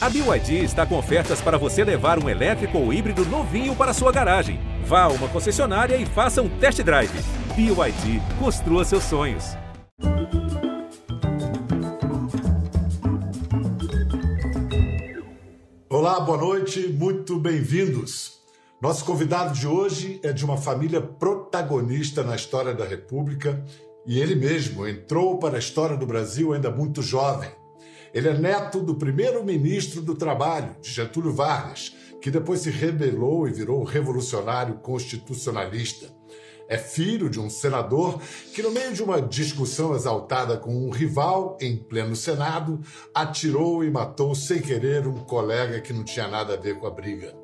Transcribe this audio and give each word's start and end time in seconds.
A 0.00 0.08
BYD 0.08 0.62
está 0.62 0.86
com 0.86 0.96
ofertas 0.96 1.40
para 1.40 1.58
você 1.58 1.82
levar 1.82 2.22
um 2.22 2.28
elétrico 2.28 2.78
ou 2.78 2.92
híbrido 2.92 3.24
novinho 3.24 3.74
para 3.74 3.92
sua 3.92 4.12
garagem. 4.12 4.60
Vá 4.84 5.02
a 5.02 5.08
uma 5.08 5.26
concessionária 5.28 5.96
e 5.96 6.06
faça 6.06 6.40
um 6.40 6.48
test 6.48 6.80
drive. 6.84 7.10
BYD, 7.56 8.22
construa 8.38 8.84
seus 8.84 9.02
sonhos. 9.02 9.56
Olá, 15.90 16.20
boa 16.20 16.38
noite, 16.38 16.86
muito 16.86 17.36
bem-vindos. 17.36 18.38
Nosso 18.80 19.04
convidado 19.04 19.52
de 19.52 19.66
hoje 19.66 20.20
é 20.22 20.32
de 20.32 20.44
uma 20.44 20.56
família 20.56 21.00
protagonista 21.00 22.22
na 22.22 22.36
história 22.36 22.72
da 22.72 22.84
República 22.84 23.64
e 24.06 24.20
ele 24.20 24.36
mesmo 24.36 24.86
entrou 24.86 25.40
para 25.40 25.56
a 25.56 25.58
história 25.58 25.96
do 25.96 26.06
Brasil 26.06 26.52
ainda 26.52 26.70
muito 26.70 27.02
jovem. 27.02 27.50
Ele 28.12 28.28
é 28.28 28.34
neto 28.34 28.80
do 28.80 28.94
primeiro-ministro 28.94 30.00
do 30.00 30.14
Trabalho, 30.14 30.76
de 30.80 30.90
Getúlio 30.90 31.32
Vargas, 31.32 31.94
que 32.20 32.30
depois 32.30 32.60
se 32.60 32.70
rebelou 32.70 33.48
e 33.48 33.52
virou 33.52 33.84
revolucionário 33.84 34.76
constitucionalista. 34.76 36.16
É 36.68 36.76
filho 36.76 37.30
de 37.30 37.40
um 37.40 37.48
senador 37.48 38.20
que, 38.52 38.62
no 38.62 38.70
meio 38.70 38.92
de 38.92 39.02
uma 39.02 39.22
discussão 39.22 39.94
exaltada 39.94 40.58
com 40.58 40.70
um 40.70 40.90
rival 40.90 41.56
em 41.62 41.76
pleno 41.76 42.14
Senado, 42.14 42.78
atirou 43.14 43.82
e 43.82 43.90
matou 43.90 44.34
sem 44.34 44.60
querer 44.60 45.06
um 45.06 45.24
colega 45.24 45.80
que 45.80 45.94
não 45.94 46.04
tinha 46.04 46.28
nada 46.28 46.54
a 46.54 46.56
ver 46.58 46.78
com 46.78 46.86
a 46.86 46.90
briga. 46.90 47.34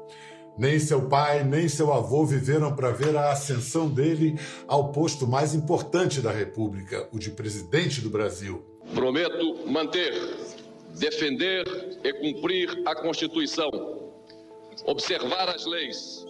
Nem 0.58 0.78
seu 0.78 1.08
pai, 1.08 1.42
nem 1.42 1.68
seu 1.68 1.92
avô 1.92 2.24
viveram 2.24 2.76
para 2.76 2.90
ver 2.90 3.16
a 3.16 3.32
ascensão 3.32 3.88
dele 3.88 4.38
ao 4.68 4.92
posto 4.92 5.26
mais 5.26 5.54
importante 5.54 6.20
da 6.20 6.30
República, 6.30 7.08
o 7.10 7.18
de 7.18 7.30
presidente 7.30 8.02
do 8.02 8.10
Brasil. 8.10 8.62
Prometo 8.94 9.66
manter 9.66 10.12
defender 10.94 11.64
e 12.02 12.12
cumprir 12.12 12.82
a 12.86 12.94
Constituição, 12.94 13.70
observar 14.86 15.48
as 15.48 15.66
leis, 15.66 16.24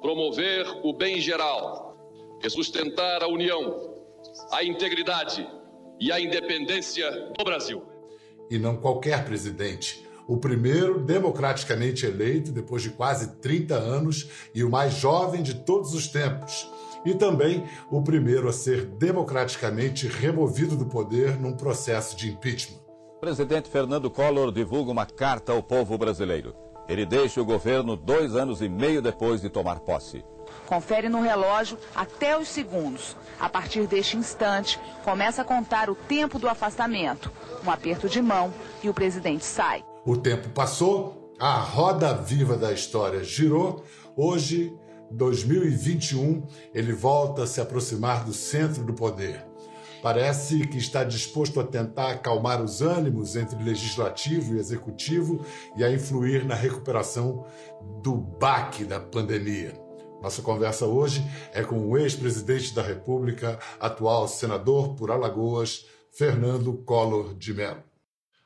promover 0.00 0.66
o 0.82 0.92
bem 0.92 1.20
geral 1.20 1.96
e 2.42 2.48
sustentar 2.48 3.22
a 3.22 3.28
união, 3.28 3.94
a 4.52 4.64
integridade 4.64 5.46
e 6.00 6.10
a 6.10 6.20
independência 6.20 7.10
do 7.36 7.44
Brasil. 7.44 7.82
E 8.50 8.58
não 8.58 8.76
qualquer 8.76 9.24
presidente. 9.24 10.06
O 10.28 10.38
primeiro 10.38 11.00
democraticamente 11.00 12.04
eleito 12.04 12.50
depois 12.50 12.82
de 12.82 12.90
quase 12.90 13.36
30 13.36 13.74
anos 13.74 14.28
e 14.54 14.64
o 14.64 14.70
mais 14.70 14.94
jovem 14.94 15.42
de 15.42 15.54
todos 15.54 15.94
os 15.94 16.08
tempos. 16.08 16.68
E 17.04 17.14
também 17.14 17.64
o 17.90 18.02
primeiro 18.02 18.48
a 18.48 18.52
ser 18.52 18.84
democraticamente 18.84 20.08
removido 20.08 20.76
do 20.76 20.86
poder 20.86 21.38
num 21.38 21.56
processo 21.56 22.16
de 22.16 22.28
impeachment. 22.28 22.85
O 23.26 23.28
presidente 23.28 23.68
Fernando 23.68 24.08
Collor 24.08 24.52
divulga 24.52 24.92
uma 24.92 25.04
carta 25.04 25.50
ao 25.50 25.60
povo 25.60 25.98
brasileiro. 25.98 26.54
Ele 26.88 27.04
deixa 27.04 27.42
o 27.42 27.44
governo 27.44 27.96
dois 27.96 28.36
anos 28.36 28.62
e 28.62 28.68
meio 28.68 29.02
depois 29.02 29.40
de 29.40 29.50
tomar 29.50 29.80
posse. 29.80 30.24
Confere 30.64 31.08
no 31.08 31.20
relógio 31.20 31.76
até 31.92 32.38
os 32.38 32.46
segundos. 32.46 33.16
A 33.40 33.48
partir 33.48 33.88
deste 33.88 34.16
instante, 34.16 34.78
começa 35.02 35.42
a 35.42 35.44
contar 35.44 35.90
o 35.90 35.96
tempo 35.96 36.38
do 36.38 36.48
afastamento. 36.48 37.32
Um 37.66 37.70
aperto 37.72 38.08
de 38.08 38.22
mão 38.22 38.54
e 38.80 38.88
o 38.88 38.94
presidente 38.94 39.44
sai. 39.44 39.84
O 40.04 40.16
tempo 40.16 40.48
passou, 40.50 41.34
a 41.36 41.58
roda 41.58 42.14
viva 42.14 42.56
da 42.56 42.72
história 42.72 43.24
girou. 43.24 43.82
Hoje, 44.16 44.72
2021, 45.10 46.46
ele 46.72 46.92
volta 46.92 47.42
a 47.42 47.46
se 47.48 47.60
aproximar 47.60 48.24
do 48.24 48.32
centro 48.32 48.84
do 48.84 48.94
poder. 48.94 49.44
Parece 50.06 50.68
que 50.68 50.78
está 50.78 51.02
disposto 51.02 51.58
a 51.58 51.64
tentar 51.64 52.12
acalmar 52.12 52.62
os 52.62 52.80
ânimos 52.80 53.34
entre 53.34 53.60
legislativo 53.60 54.54
e 54.54 54.58
executivo 54.60 55.44
e 55.76 55.82
a 55.82 55.90
influir 55.90 56.44
na 56.44 56.54
recuperação 56.54 57.44
do 58.04 58.14
baque 58.14 58.84
da 58.84 59.00
pandemia. 59.00 59.72
Nossa 60.22 60.42
conversa 60.42 60.86
hoje 60.86 61.24
é 61.52 61.64
com 61.64 61.88
o 61.88 61.98
ex-presidente 61.98 62.72
da 62.72 62.82
República, 62.82 63.58
atual 63.80 64.28
senador 64.28 64.94
por 64.94 65.10
Alagoas, 65.10 65.86
Fernando 66.12 66.72
Collor 66.84 67.34
de 67.34 67.52
Mello. 67.52 67.82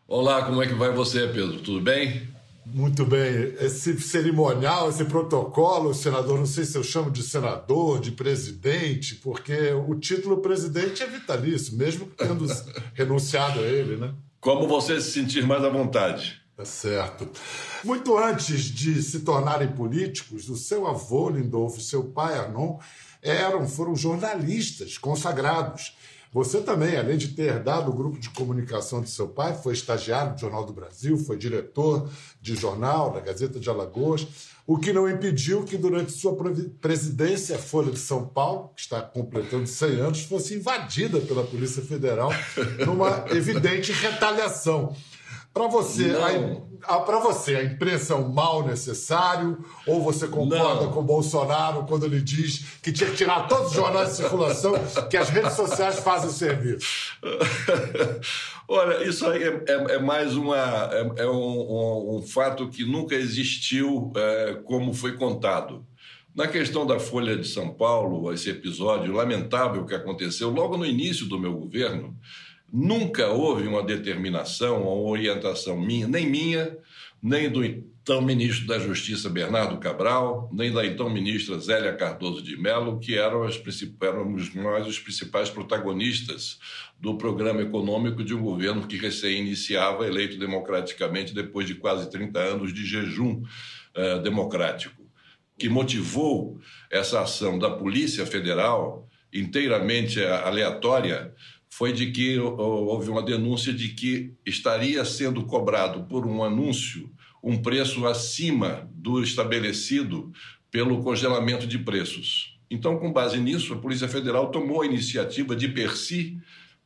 Olá, 0.08 0.46
como 0.46 0.62
é 0.62 0.66
que 0.66 0.72
vai 0.72 0.94
você, 0.94 1.28
Pedro? 1.28 1.60
Tudo 1.60 1.82
bem? 1.82 2.39
Muito 2.72 3.04
bem. 3.04 3.54
Esse 3.60 3.98
cerimonial, 4.00 4.88
esse 4.88 5.04
protocolo, 5.04 5.92
senador, 5.92 6.38
não 6.38 6.46
sei 6.46 6.64
se 6.64 6.76
eu 6.76 6.82
chamo 6.84 7.10
de 7.10 7.22
senador, 7.22 8.00
de 8.00 8.12
presidente, 8.12 9.16
porque 9.16 9.72
o 9.72 9.94
título 9.96 10.38
presidente 10.38 11.02
é 11.02 11.06
vitalício, 11.06 11.76
mesmo 11.76 12.06
tendo 12.16 12.46
renunciado 12.94 13.60
a 13.60 13.62
ele, 13.62 13.96
né? 13.96 14.14
Como 14.40 14.68
você 14.68 15.00
se 15.00 15.10
sentir 15.10 15.46
mais 15.46 15.64
à 15.64 15.68
vontade. 15.68 16.40
Tá 16.56 16.64
certo. 16.64 17.28
Muito 17.84 18.16
antes 18.16 18.64
de 18.64 19.02
se 19.02 19.20
tornarem 19.20 19.68
políticos, 19.68 20.48
o 20.48 20.56
seu 20.56 20.86
avô, 20.86 21.30
Lindolfo, 21.30 21.78
e 21.78 21.82
seu 21.82 22.04
pai, 22.04 22.38
Arnon, 22.38 22.78
eram, 23.22 23.68
foram 23.68 23.96
jornalistas 23.96 24.96
consagrados 24.96 25.96
você 26.32 26.60
também, 26.60 26.96
além 26.96 27.18
de 27.18 27.28
ter 27.28 27.48
herdado 27.48 27.90
o 27.90 27.94
grupo 27.94 28.18
de 28.18 28.30
comunicação 28.30 29.00
de 29.00 29.10
seu 29.10 29.26
pai, 29.28 29.52
foi 29.60 29.72
estagiário 29.72 30.34
do 30.34 30.40
Jornal 30.40 30.64
do 30.64 30.72
Brasil, 30.72 31.18
foi 31.18 31.36
diretor 31.36 32.08
de 32.40 32.54
jornal 32.54 33.10
da 33.10 33.18
Gazeta 33.18 33.58
de 33.58 33.68
Alagoas, 33.68 34.26
o 34.64 34.78
que 34.78 34.92
não 34.92 35.10
impediu 35.10 35.64
que, 35.64 35.76
durante 35.76 36.12
sua 36.12 36.36
presidência, 36.80 37.56
a 37.56 37.58
Folha 37.58 37.90
de 37.90 37.98
São 37.98 38.24
Paulo, 38.24 38.70
que 38.76 38.82
está 38.82 39.02
completando 39.02 39.66
100 39.66 39.88
anos, 40.00 40.22
fosse 40.22 40.54
invadida 40.54 41.20
pela 41.20 41.42
Polícia 41.42 41.82
Federal 41.82 42.30
numa 42.86 43.24
evidente 43.34 43.90
retaliação. 43.90 44.94
Para 45.52 45.66
você, 45.66 46.12
para 46.86 47.18
você, 47.18 47.56
a 47.56 47.64
imprensa 47.64 48.14
é 48.14 48.16
um 48.16 48.28
mal 48.32 48.66
necessário? 48.66 49.58
Ou 49.84 50.00
você 50.00 50.28
concorda 50.28 50.84
Não. 50.84 50.92
com 50.92 51.00
o 51.00 51.04
Bolsonaro 51.04 51.84
quando 51.86 52.06
ele 52.06 52.20
diz 52.20 52.78
que 52.80 52.92
tinha 52.92 53.10
que 53.10 53.16
tirar 53.16 53.48
todos 53.48 53.68
os 53.68 53.72
jornais 53.72 54.10
de 54.10 54.16
circulação, 54.16 54.74
que 55.10 55.16
as 55.16 55.28
redes 55.28 55.54
sociais 55.54 55.98
fazem 55.98 56.30
serviço? 56.30 57.18
Olha, 58.68 59.02
isso 59.02 59.26
aí 59.26 59.42
é, 59.42 59.64
é, 59.66 59.94
é 59.94 59.98
mais 59.98 60.36
uma, 60.36 60.56
é, 60.92 61.22
é 61.24 61.26
um, 61.28 61.32
um, 61.32 62.16
um, 62.18 62.22
fato 62.22 62.68
que 62.68 62.84
nunca 62.84 63.16
existiu 63.16 64.12
é, 64.14 64.60
como 64.64 64.94
foi 64.94 65.16
contado. 65.16 65.84
Na 66.32 66.46
questão 66.46 66.86
da 66.86 67.00
Folha 67.00 67.36
de 67.36 67.48
São 67.48 67.74
Paulo, 67.74 68.32
esse 68.32 68.48
episódio 68.48 69.12
lamentável 69.12 69.84
que 69.84 69.94
aconteceu 69.94 70.48
logo 70.50 70.76
no 70.76 70.86
início 70.86 71.26
do 71.26 71.36
meu 71.36 71.52
governo, 71.52 72.16
Nunca 72.72 73.28
houve 73.28 73.66
uma 73.66 73.82
determinação 73.82 74.84
ou 74.84 75.08
orientação 75.08 75.78
minha, 75.78 76.06
nem 76.06 76.28
minha, 76.28 76.76
nem 77.22 77.50
do 77.50 77.64
então 77.64 78.22
ministro 78.22 78.66
da 78.66 78.78
Justiça 78.78 79.28
Bernardo 79.28 79.78
Cabral, 79.78 80.48
nem 80.52 80.72
da 80.72 80.84
então 80.84 81.08
ministra 81.10 81.58
Zélia 81.58 81.94
Cardoso 81.94 82.42
de 82.42 82.56
Mello, 82.56 82.98
que 82.98 83.16
eram 83.16 83.44
as 83.44 83.60
éramos 84.00 84.54
nós 84.54 84.86
os 84.86 84.98
principais 84.98 85.50
protagonistas 85.50 86.58
do 86.98 87.16
programa 87.16 87.62
econômico 87.62 88.24
de 88.24 88.34
um 88.34 88.42
governo 88.42 88.86
que 88.86 88.96
recém 88.96 89.40
iniciava, 89.40 90.06
eleito 90.06 90.38
democraticamente 90.38 91.34
depois 91.34 91.66
de 91.66 91.74
quase 91.74 92.10
30 92.10 92.38
anos 92.40 92.72
de 92.72 92.84
jejum 92.84 93.42
eh, 93.94 94.18
democrático. 94.20 95.02
Que 95.58 95.68
motivou 95.68 96.58
essa 96.90 97.20
ação 97.20 97.58
da 97.58 97.70
Polícia 97.70 98.24
Federal, 98.24 99.06
inteiramente 99.32 100.20
aleatória, 100.24 101.34
foi 101.70 101.92
de 101.92 102.10
que 102.10 102.38
houve 102.38 103.08
uma 103.08 103.22
denúncia 103.22 103.72
de 103.72 103.90
que 103.90 104.34
estaria 104.44 105.04
sendo 105.04 105.44
cobrado 105.46 106.04
por 106.04 106.26
um 106.26 106.42
anúncio 106.42 107.10
um 107.42 107.56
preço 107.56 108.06
acima 108.06 108.88
do 108.92 109.22
estabelecido 109.22 110.30
pelo 110.70 111.02
congelamento 111.02 111.66
de 111.66 111.78
preços. 111.78 112.58
Então, 112.70 112.98
com 112.98 113.12
base 113.12 113.38
nisso, 113.38 113.72
a 113.72 113.78
Polícia 113.78 114.08
Federal 114.08 114.50
tomou 114.50 114.82
a 114.82 114.86
iniciativa 114.86 115.56
de 115.56 115.68
per 115.68 115.96
si 115.96 116.38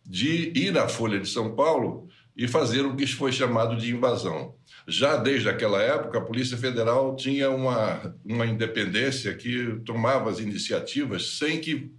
de 0.06 0.52
ir 0.54 0.78
à 0.78 0.88
Folha 0.88 1.18
de 1.18 1.28
São 1.28 1.54
Paulo 1.54 2.08
e 2.36 2.48
fazer 2.48 2.84
o 2.84 2.96
que 2.96 3.06
foi 3.06 3.32
chamado 3.32 3.76
de 3.76 3.92
invasão. 3.92 4.54
Já 4.86 5.16
desde 5.16 5.48
aquela 5.48 5.80
época, 5.82 6.18
a 6.18 6.24
Polícia 6.24 6.56
Federal 6.56 7.16
tinha 7.16 7.50
uma, 7.50 8.14
uma 8.24 8.46
independência 8.46 9.34
que 9.34 9.80
tomava 9.84 10.30
as 10.30 10.40
iniciativas 10.40 11.38
sem 11.38 11.60
que 11.60 11.90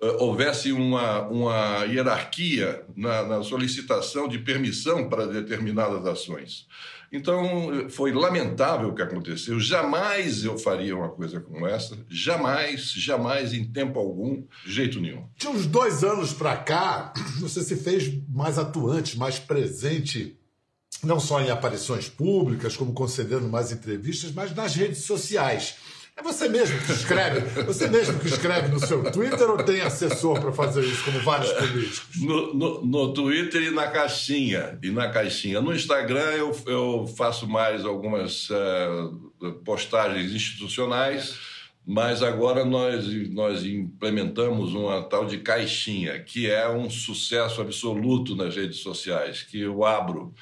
houvesse 0.00 0.72
uma, 0.72 1.22
uma 1.28 1.84
hierarquia 1.84 2.84
na, 2.94 3.22
na, 3.22 3.42
solicitação 3.42 4.28
de 4.28 4.38
permissão 4.38 5.08
para 5.08 5.26
determinadas 5.26 6.04
ações. 6.06 6.66
Então, 7.10 7.88
foi 7.88 8.12
lamentável 8.12 8.88
o 8.88 8.94
que 8.94 9.00
aconteceu. 9.00 9.58
Jamais 9.58 10.44
eu 10.44 10.58
faria 10.58 10.94
uma 10.94 11.08
coisa 11.08 11.40
como 11.40 11.66
essa. 11.66 11.96
Jamais, 12.10 12.92
jamais, 12.92 13.54
em 13.54 13.64
tempo 13.64 13.98
algum, 13.98 14.44
jeito 14.66 15.00
nenhum. 15.00 15.24
De 15.36 15.48
uns 15.48 15.66
dois 15.66 16.04
anos 16.04 16.32
para 16.32 16.56
cá, 16.56 17.12
você 17.40 17.62
se 17.62 17.76
fez 17.76 18.12
mais 18.28 18.58
atuante, 18.58 19.16
mais 19.16 19.38
presente, 19.38 20.36
não 21.02 21.20
só 21.20 21.40
em 21.40 21.50
aparições 21.50 22.08
públicas, 22.08 22.76
como 22.76 22.92
concedendo 22.92 23.48
mais 23.48 23.72
entrevistas, 23.72 24.32
mas 24.32 24.54
nas 24.54 24.74
redes 24.74 25.04
sociais. 25.04 25.76
É 26.18 26.22
você 26.22 26.48
mesmo 26.48 26.80
que 26.80 26.92
escreve? 26.92 27.40
Você 27.64 27.88
mesmo 27.88 28.18
que 28.18 28.26
escreve 28.26 28.68
no 28.68 28.80
seu 28.80 29.10
Twitter 29.12 29.50
ou 29.50 29.58
tem 29.58 29.82
assessor 29.82 30.40
para 30.40 30.50
fazer 30.50 30.82
isso, 30.82 31.04
como 31.04 31.20
vários 31.20 31.52
políticos? 31.52 32.06
No, 32.16 32.54
no, 32.54 32.86
no, 32.86 33.12
Twitter 33.12 33.62
e 33.62 33.70
na 33.70 33.88
caixinha. 33.88 34.78
E 34.82 34.90
na 34.90 35.10
caixinha. 35.10 35.60
No 35.60 35.74
Instagram 35.74 36.30
eu, 36.30 36.58
eu 36.66 37.06
faço 37.06 37.46
mais 37.46 37.84
algumas 37.84 38.48
uh, 38.48 39.52
postagens 39.62 40.32
institucionais, 40.32 41.38
mas 41.86 42.22
agora 42.22 42.64
nós, 42.64 43.06
nós 43.28 43.62
implementamos 43.66 44.72
uma 44.72 45.02
tal 45.02 45.26
de 45.26 45.36
caixinha, 45.38 46.18
que 46.18 46.50
é 46.50 46.66
um 46.66 46.88
sucesso 46.88 47.60
absoluto 47.60 48.34
nas 48.34 48.56
redes 48.56 48.78
sociais, 48.78 49.42
que 49.42 49.60
eu 49.60 49.84
abro 49.84 50.32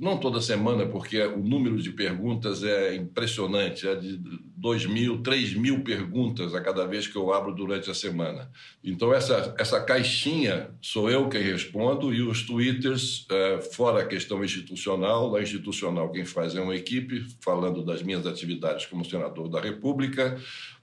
Não 0.00 0.18
toda 0.18 0.40
semana, 0.40 0.84
porque 0.86 1.20
o 1.22 1.38
número 1.38 1.80
de 1.80 1.90
perguntas 1.90 2.64
é 2.64 2.96
impressionante, 2.96 3.86
é 3.86 3.94
de 3.94 4.18
2 4.56 4.86
mil, 4.86 5.22
3 5.22 5.54
mil 5.54 5.84
perguntas 5.84 6.54
a 6.54 6.60
cada 6.60 6.86
vez 6.86 7.06
que 7.06 7.16
eu 7.16 7.32
abro 7.32 7.54
durante 7.54 7.88
a 7.88 7.94
semana. 7.94 8.50
Então, 8.82 9.14
essa, 9.14 9.54
essa 9.58 9.80
caixinha 9.80 10.70
sou 10.80 11.08
eu 11.08 11.28
quem 11.28 11.42
respondo 11.42 12.12
e 12.12 12.20
os 12.20 12.42
twitters, 12.42 13.26
uh, 13.30 13.62
fora 13.74 14.02
a 14.02 14.06
questão 14.06 14.44
institucional, 14.44 15.30
na 15.30 15.40
institucional 15.40 16.10
quem 16.10 16.24
faz 16.24 16.56
é 16.56 16.60
uma 16.60 16.74
equipe, 16.74 17.24
falando 17.40 17.84
das 17.84 18.02
minhas 18.02 18.26
atividades 18.26 18.86
como 18.86 19.04
senador 19.04 19.48
da 19.48 19.60
República 19.60 20.36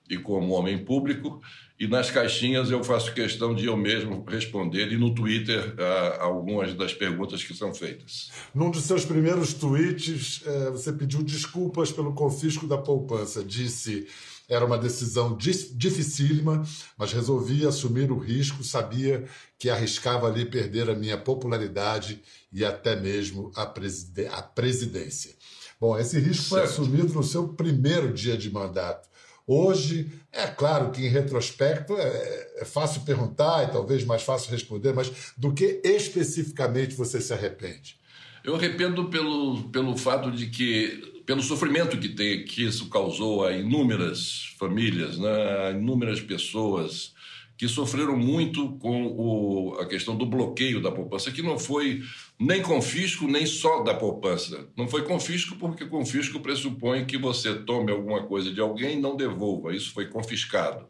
e 0.09 0.17
como 0.17 0.53
homem 0.53 0.77
público, 0.77 1.41
e 1.79 1.87
nas 1.87 2.11
caixinhas 2.11 2.69
eu 2.69 2.83
faço 2.83 3.13
questão 3.13 3.53
de 3.53 3.65
eu 3.65 3.75
mesmo 3.75 4.23
responder 4.27 4.91
e 4.91 4.97
no 4.97 5.13
Twitter 5.13 5.75
a, 5.79 6.23
algumas 6.23 6.73
das 6.73 6.93
perguntas 6.93 7.43
que 7.43 7.53
são 7.53 7.73
feitas. 7.73 8.31
Num 8.53 8.69
dos 8.69 8.83
seus 8.83 9.05
primeiros 9.05 9.53
tweets, 9.53 10.41
é, 10.45 10.71
você 10.71 10.93
pediu 10.93 11.23
desculpas 11.23 11.91
pelo 11.91 12.13
confisco 12.13 12.67
da 12.67 12.77
poupança. 12.77 13.43
Disse 13.43 14.07
era 14.47 14.65
uma 14.65 14.77
decisão 14.77 15.37
dificílima, 15.37 16.63
mas 16.97 17.13
resolvi 17.13 17.65
assumir 17.65 18.11
o 18.11 18.17
risco, 18.17 18.63
sabia 18.63 19.25
que 19.57 19.69
arriscava 19.69 20.27
ali 20.27 20.45
perder 20.45 20.89
a 20.89 20.95
minha 20.95 21.17
popularidade 21.17 22.21
e 22.51 22.65
até 22.65 22.95
mesmo 22.95 23.51
a, 23.55 23.63
a 23.63 24.41
presidência. 24.41 25.33
Bom, 25.79 25.97
esse 25.97 26.19
risco 26.19 26.43
certo. 26.43 26.49
foi 26.49 26.61
assumido 26.63 27.13
no 27.13 27.23
seu 27.23 27.47
primeiro 27.47 28.13
dia 28.13 28.37
de 28.37 28.51
mandato. 28.51 29.09
Hoje, 29.45 30.09
é 30.31 30.47
claro 30.47 30.91
que 30.91 31.01
em 31.01 31.09
retrospecto 31.09 31.93
é, 31.97 32.47
é, 32.57 32.65
fácil 32.65 33.01
perguntar 33.01 33.67
e 33.67 33.71
talvez 33.71 34.05
mais 34.05 34.23
fácil 34.23 34.51
responder, 34.51 34.93
mas 34.93 35.33
do 35.37 35.53
que 35.53 35.81
especificamente 35.83 36.95
você 36.95 37.19
se 37.19 37.33
arrepende? 37.33 37.97
Eu 38.43 38.55
arrependo 38.55 39.09
pelo, 39.09 39.63
pelo 39.69 39.97
fato 39.97 40.31
de 40.31 40.47
que, 40.47 41.21
pelo 41.25 41.41
sofrimento 41.41 41.97
que, 41.97 42.09
tem, 42.09 42.45
que 42.45 42.63
isso 42.63 42.89
causou 42.89 43.45
a 43.45 43.51
inúmeras 43.51 44.55
famílias, 44.57 45.17
né, 45.17 45.67
a 45.67 45.71
inúmeras 45.71 46.21
pessoas 46.21 47.13
que 47.57 47.67
sofreram 47.67 48.17
muito 48.17 48.77
com 48.77 49.07
o, 49.07 49.77
a 49.79 49.85
questão 49.85 50.17
do 50.17 50.25
bloqueio 50.25 50.81
da 50.81 50.91
poupança, 50.91 51.31
que 51.31 51.41
não 51.41 51.59
foi 51.59 52.01
nem 52.39 52.61
confisco, 52.61 53.27
nem 53.27 53.45
só 53.45 53.83
da 53.83 53.93
poupança. 53.93 54.67
Não 54.75 54.87
foi 54.87 55.03
confisco 55.03 55.55
porque 55.55 55.85
confisco 55.85 56.39
pressupõe 56.39 57.05
que 57.05 57.17
você 57.17 57.55
tome 57.55 57.91
alguma 57.91 58.23
coisa 58.23 58.51
de 58.51 58.59
alguém 58.59 58.97
e 58.97 59.01
não 59.01 59.15
devolva. 59.15 59.75
Isso 59.75 59.93
foi 59.93 60.07
confiscado. 60.07 60.87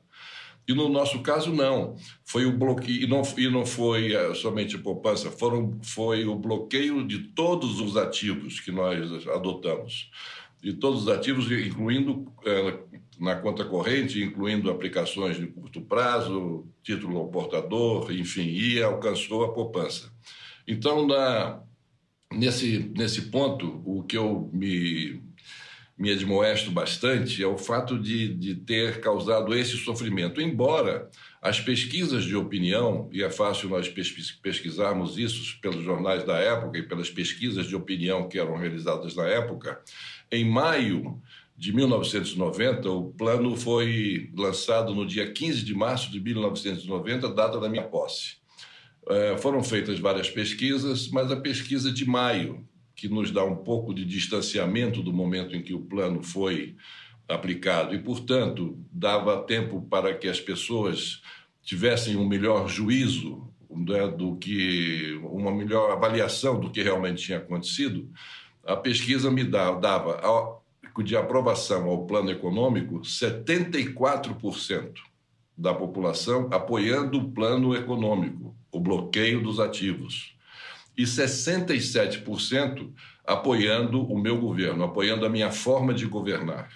E 0.68 0.74
no 0.74 0.88
nosso 0.88 1.22
caso, 1.22 1.52
não. 1.52 1.96
Foi 2.24 2.46
o 2.46 2.58
bloqueio, 2.58 3.04
e 3.04 3.08
não, 3.08 3.22
e 3.38 3.50
não 3.50 3.66
foi 3.66 4.14
eh, 4.14 4.34
somente 4.34 4.78
poupança, 4.78 5.30
foram, 5.30 5.78
foi 5.84 6.26
o 6.26 6.36
bloqueio 6.36 7.06
de 7.06 7.20
todos 7.20 7.82
os 7.82 7.98
ativos 7.98 8.60
que 8.62 8.72
nós 8.72 9.28
adotamos. 9.28 10.10
De 10.62 10.74
todos 10.74 11.04
os 11.04 11.10
ativos, 11.10 11.52
incluindo 11.52 12.32
eh, 12.46 12.80
na 13.20 13.36
conta 13.36 13.66
corrente, 13.66 14.24
incluindo 14.24 14.72
aplicações 14.72 15.36
de 15.38 15.48
curto 15.48 15.82
prazo, 15.82 16.66
título 16.82 17.18
ao 17.18 17.28
portador, 17.28 18.12
enfim, 18.14 18.48
e 18.48 18.82
alcançou 18.82 19.44
a 19.44 19.54
poupança. 19.54 20.12
Então, 20.68 21.06
na, 21.06 21.62
nesse, 22.32 22.92
nesse 22.96 23.24
ponto, 23.24 23.82
o 23.86 24.04
que 24.04 24.18
eu 24.18 24.50
me, 24.54 25.22
me 25.98 26.12
admoesto 26.12 26.72
bastante 26.72 27.42
é 27.44 27.48
o 27.48 27.58
fato 27.58 28.00
de, 28.00 28.34
de 28.34 28.56
ter 28.56 29.00
causado 29.00 29.56
esse 29.56 29.78
sofrimento, 29.78 30.42
embora 30.42 31.10
as 31.42 31.60
pesquisas 31.60 32.24
de 32.24 32.36
opinião, 32.36 33.10
e 33.12 33.22
é 33.22 33.30
fácil 33.30 33.70
nós 33.70 33.88
pesquisarmos 34.42 35.18
isso 35.18 35.60
pelos 35.62 35.84
jornais 35.84 36.24
da 36.24 36.38
época 36.38 36.78
e 36.78 36.84
pelas 36.84 37.10
pesquisas 37.10 37.68
de 37.68 37.76
opinião 37.76 38.28
que 38.30 38.40
eram 38.40 38.58
realizadas 38.58 39.16
na 39.16 39.28
época, 39.28 39.82
em 40.32 40.46
maio 40.50 41.22
de 41.56 41.72
1990, 41.74 42.90
o 42.90 43.12
plano 43.12 43.56
foi 43.56 44.32
lançado 44.36 44.96
no 44.96 45.06
dia 45.06 45.32
15 45.32 45.64
de 45.64 45.76
março 45.76 46.12
de 46.12 46.20
1990, 46.20 47.30
data 47.30 47.60
da 47.60 47.70
minha 47.70 47.84
posse. 47.84 48.43
É, 49.10 49.38
foram 49.38 49.64
feitas 49.64 50.00
várias 50.00 50.30
pesquisas, 50.30 51.10
mas 51.10 51.32
a 51.32 51.36
pesquisa 51.36 51.92
de 51.92 52.06
maio, 52.06 52.66
que 52.96 53.10
nos 53.10 53.32
dá 53.32 53.44
um 53.44 53.56
pouco 53.56 53.94
de 53.94 54.06
distanciamento 54.06 55.02
do 55.02 55.12
momento 55.12 55.56
em 55.56 55.62
que 55.62 55.74
o 55.74 55.82
plano 55.82 56.24
foi 56.24 56.76
aplicado. 57.28 57.94
E, 57.94 58.00
portanto, 58.00 58.78
dava 58.92 59.44
tempo 59.44 59.82
para 59.90 60.14
que 60.14 60.28
as 60.28 60.40
pessoas 60.40 61.22
tivessem 61.62 62.16
um 62.16 62.28
melhor 62.28 62.70
juízo 62.70 63.48
né, 63.70 64.08
do 64.08 64.36
que 64.36 65.20
uma 65.24 65.52
melhor 65.52 65.92
avaliação 65.92 66.60
do 66.60 66.70
que 66.70 66.84
realmente 66.84 67.24
tinha 67.24 67.40
acontecido, 67.40 68.10
a 68.66 68.76
pesquisa 68.76 69.32
me 69.32 69.44
dava, 69.44 70.62
de 71.04 71.18
aprovação 71.18 71.90
ao 71.90 72.06
plano 72.06 72.30
econômico 72.30 73.00
74% 73.00 74.94
da 75.58 75.74
população 75.74 76.50
apoiando 76.52 77.18
o 77.18 77.32
plano 77.32 77.76
econômico 77.76 78.56
o 78.74 78.80
bloqueio 78.80 79.42
dos 79.42 79.60
ativos, 79.60 80.36
e 80.98 81.04
67% 81.04 82.92
apoiando 83.26 84.02
o 84.04 84.20
meu 84.20 84.40
governo, 84.40 84.84
apoiando 84.84 85.26
a 85.26 85.30
minha 85.30 85.52
forma 85.52 85.94
de 85.94 86.06
governar. 86.06 86.70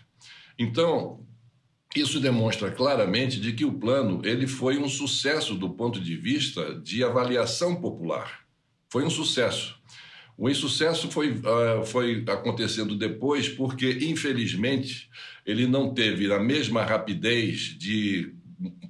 Então, 0.58 1.26
isso 1.96 2.20
demonstra 2.20 2.72
claramente 2.72 3.40
de 3.40 3.54
que 3.54 3.66
o 3.66 3.74
plano 3.74 4.22
ele 4.24 4.48
foi 4.48 4.78
um 4.78 4.88
sucesso 4.88 5.56
do 5.56 5.70
ponto 5.72 6.00
de 6.00 6.16
vista 6.16 6.80
de 6.80 7.04
avaliação 7.04 7.76
popular. 7.76 8.46
Foi 8.90 9.04
um 9.04 9.10
sucesso. 9.10 9.78
O 10.38 10.48
insucesso 10.48 11.10
foi, 11.10 11.32
uh, 11.32 11.84
foi 11.84 12.24
acontecendo 12.28 12.96
depois 12.96 13.50
porque, 13.50 14.00
infelizmente, 14.04 15.10
ele 15.46 15.66
não 15.66 15.94
teve 15.94 16.32
a 16.32 16.40
mesma 16.40 16.84
rapidez 16.84 17.76
de 17.78 18.34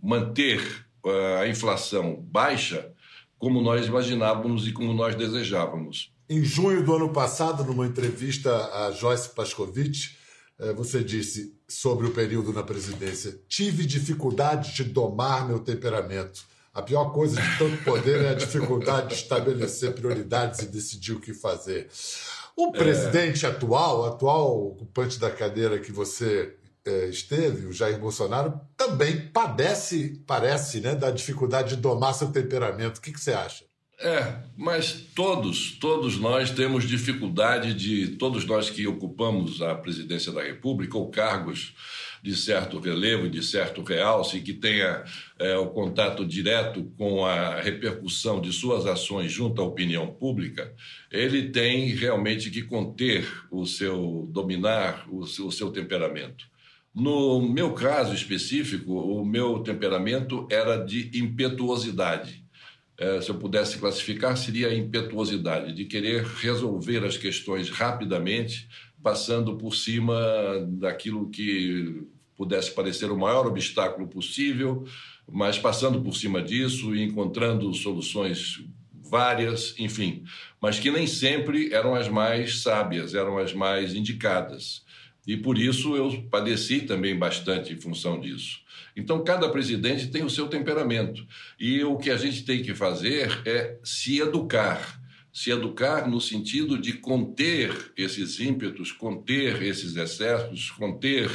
manter 0.03 0.59
uh, 1.05 1.41
a 1.41 1.47
inflação 1.47 2.21
baixa 2.29 2.91
como 3.37 3.61
nós 3.61 3.85
imaginávamos 3.85 4.67
e 4.67 4.73
como 4.73 4.93
nós 4.93 5.15
desejávamos. 5.15 6.11
Em 6.29 6.43
junho 6.43 6.83
do 6.83 6.93
ano 6.93 7.13
passado, 7.13 7.63
numa 7.63 7.85
entrevista 7.85 8.51
a 8.73 8.91
Joyce 8.91 9.29
Pascovitch, 9.29 10.15
eh, 10.59 10.73
você 10.73 11.03
disse 11.03 11.55
sobre 11.67 12.07
o 12.07 12.11
período 12.11 12.51
na 12.51 12.63
presidência: 12.63 13.39
tive 13.47 13.85
dificuldade 13.85 14.73
de 14.73 14.83
domar 14.83 15.47
meu 15.47 15.59
temperamento. 15.59 16.45
A 16.73 16.81
pior 16.81 17.11
coisa 17.11 17.41
de 17.41 17.57
tanto 17.57 17.83
poder 17.83 18.23
é 18.25 18.29
a 18.29 18.33
dificuldade 18.35 19.09
de 19.09 19.15
estabelecer 19.15 19.93
prioridades 19.93 20.59
e 20.59 20.67
decidir 20.67 21.13
o 21.13 21.19
que 21.19 21.33
fazer. 21.33 21.89
O 22.55 22.67
é. 22.67 22.71
presidente 22.71 23.45
é... 23.45 23.49
atual, 23.49 24.05
atual 24.05 24.67
ocupante 24.67 25.19
da 25.19 25.31
cadeira 25.31 25.79
que 25.79 25.91
você 25.91 26.55
esteve, 27.09 27.67
o 27.67 27.73
Jair 27.73 27.99
Bolsonaro, 27.99 28.59
também 28.75 29.27
padece, 29.27 30.21
parece, 30.25 30.79
né, 30.81 30.95
da 30.95 31.11
dificuldade 31.11 31.75
de 31.75 31.81
domar 31.81 32.13
seu 32.13 32.31
temperamento. 32.31 32.97
O 32.97 33.01
que, 33.01 33.11
que 33.11 33.19
você 33.19 33.33
acha? 33.33 33.65
É, 33.99 34.43
mas 34.55 34.93
todos, 35.15 35.71
todos 35.79 36.19
nós 36.19 36.51
temos 36.51 36.87
dificuldade 36.87 37.73
de, 37.73 38.09
todos 38.17 38.45
nós 38.45 38.69
que 38.69 38.85
ocupamos 38.85 39.59
a 39.59 39.73
presidência 39.73 40.31
da 40.31 40.43
República 40.43 40.95
ou 40.95 41.09
cargos 41.09 41.73
de 42.21 42.35
certo 42.35 42.79
relevo, 42.79 43.27
de 43.27 43.41
certo 43.41 43.81
realce, 43.81 44.41
que 44.41 44.53
tenha 44.53 45.03
é, 45.39 45.57
o 45.57 45.67
contato 45.67 46.25
direto 46.25 46.83
com 46.95 47.25
a 47.25 47.59
repercussão 47.59 48.39
de 48.39 48.53
suas 48.53 48.85
ações 48.85 49.31
junto 49.31 49.61
à 49.61 49.65
opinião 49.65 50.07
pública, 50.07 50.73
ele 51.11 51.49
tem 51.49 51.87
realmente 51.95 52.51
que 52.51 52.61
conter 52.61 53.27
o 53.49 53.65
seu, 53.65 54.27
dominar 54.31 55.07
o 55.09 55.25
seu, 55.25 55.47
o 55.47 55.51
seu 55.51 55.71
temperamento. 55.71 56.45
No 56.99 57.39
meu 57.39 57.73
caso 57.73 58.11
específico, 58.11 58.91
o 58.91 59.23
meu 59.23 59.59
temperamento 59.59 60.47
era 60.49 60.77
de 60.77 61.11
impetuosidade. 61.13 62.43
É, 62.97 63.21
se 63.21 63.29
eu 63.29 63.35
pudesse 63.35 63.77
classificar, 63.77 64.35
seria 64.35 64.69
a 64.69 64.75
impetuosidade, 64.75 65.73
de 65.73 65.85
querer 65.85 66.23
resolver 66.23 67.05
as 67.05 67.15
questões 67.15 67.69
rapidamente, 67.69 68.67
passando 69.03 69.55
por 69.57 69.75
cima 69.75 70.15
daquilo 70.69 71.29
que 71.29 72.01
pudesse 72.35 72.71
parecer 72.71 73.11
o 73.11 73.17
maior 73.17 73.45
obstáculo 73.45 74.07
possível, 74.07 74.83
mas 75.31 75.59
passando 75.59 76.01
por 76.01 76.15
cima 76.15 76.41
disso 76.41 76.95
e 76.95 77.03
encontrando 77.03 77.71
soluções 77.75 78.65
várias, 78.91 79.75
enfim, 79.77 80.23
mas 80.59 80.79
que 80.79 80.89
nem 80.89 81.05
sempre 81.05 81.71
eram 81.71 81.93
as 81.93 82.09
mais 82.09 82.63
sábias, 82.63 83.13
eram 83.13 83.37
as 83.37 83.53
mais 83.53 83.93
indicadas. 83.93 84.86
E 85.27 85.35
por 85.35 85.57
isso 85.57 85.97
eu 85.97 86.23
padeci 86.31 86.81
também 86.81 87.15
bastante 87.15 87.73
em 87.73 87.79
função 87.79 88.19
disso. 88.19 88.61
Então, 88.95 89.23
cada 89.23 89.49
presidente 89.49 90.07
tem 90.07 90.23
o 90.23 90.29
seu 90.29 90.47
temperamento. 90.47 91.27
E 91.59 91.83
o 91.83 91.97
que 91.97 92.09
a 92.09 92.17
gente 92.17 92.45
tem 92.45 92.63
que 92.63 92.73
fazer 92.73 93.41
é 93.45 93.77
se 93.83 94.19
educar. 94.19 94.99
Se 95.31 95.51
educar 95.51 96.09
no 96.09 96.19
sentido 96.19 96.79
de 96.79 96.93
conter 96.93 97.91
esses 97.95 98.39
ímpetos, 98.39 98.91
conter 98.91 99.61
esses 99.61 99.95
excessos, 99.95 100.71
conter 100.71 101.29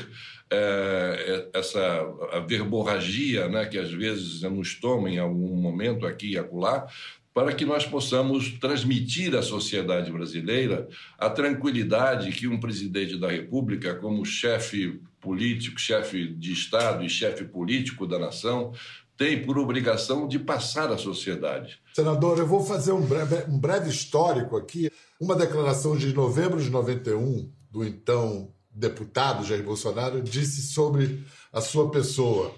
é, 0.51 1.51
essa 1.55 2.05
verborragia 2.49 3.49
né, 3.49 3.65
que 3.67 3.79
às 3.79 3.93
vezes 3.93 4.43
nos 4.43 4.75
toma 4.75 5.09
em 5.09 5.19
algum 5.19 5.55
momento 5.55 6.05
aqui 6.05 6.33
e 6.33 6.39
acolá, 6.39 6.87
para 7.35 7.53
que 7.53 7.65
nós 7.65 7.87
possamos 7.87 8.59
transmitir 8.59 9.35
à 9.35 9.43
sociedade 9.43 10.11
brasileira 10.12 10.89
a 11.19 11.31
tranquilidade 11.31 12.33
que 12.33 12.47
um 12.47 12.61
presidente 12.61 13.17
da 13.19 13.31
República, 13.31 13.95
como 13.95 14.25
chefe 14.25 15.01
político, 15.21 15.81
chefe 15.81 16.27
de 16.27 16.53
Estado 16.53 17.05
e 17.05 17.09
chefe 17.09 17.45
político 17.45 18.07
da 18.07 18.19
nação, 18.19 18.73
tem 19.17 19.43
por 19.43 19.59
obrigação 19.59 20.27
de 20.27 20.39
passar 20.39 20.91
à 20.91 20.99
sociedade. 20.99 21.79
Senador, 21.95 22.39
eu 22.39 22.47
vou 22.47 22.65
fazer 22.65 22.93
um 22.93 23.03
breve, 23.03 23.45
um 23.49 23.59
breve 23.59 23.89
histórico 23.89 24.57
aqui. 24.57 24.91
Uma 25.21 25.37
declaração 25.37 25.97
de 25.97 26.12
novembro 26.12 26.61
de 26.61 26.69
91 26.69 27.51
do 27.71 27.85
então 27.85 28.53
deputado 28.75 29.45
Jair 29.45 29.62
Bolsonaro 29.62 30.21
disse 30.21 30.62
sobre 30.62 31.23
a 31.53 31.61
sua 31.61 31.91
pessoa. 31.91 32.53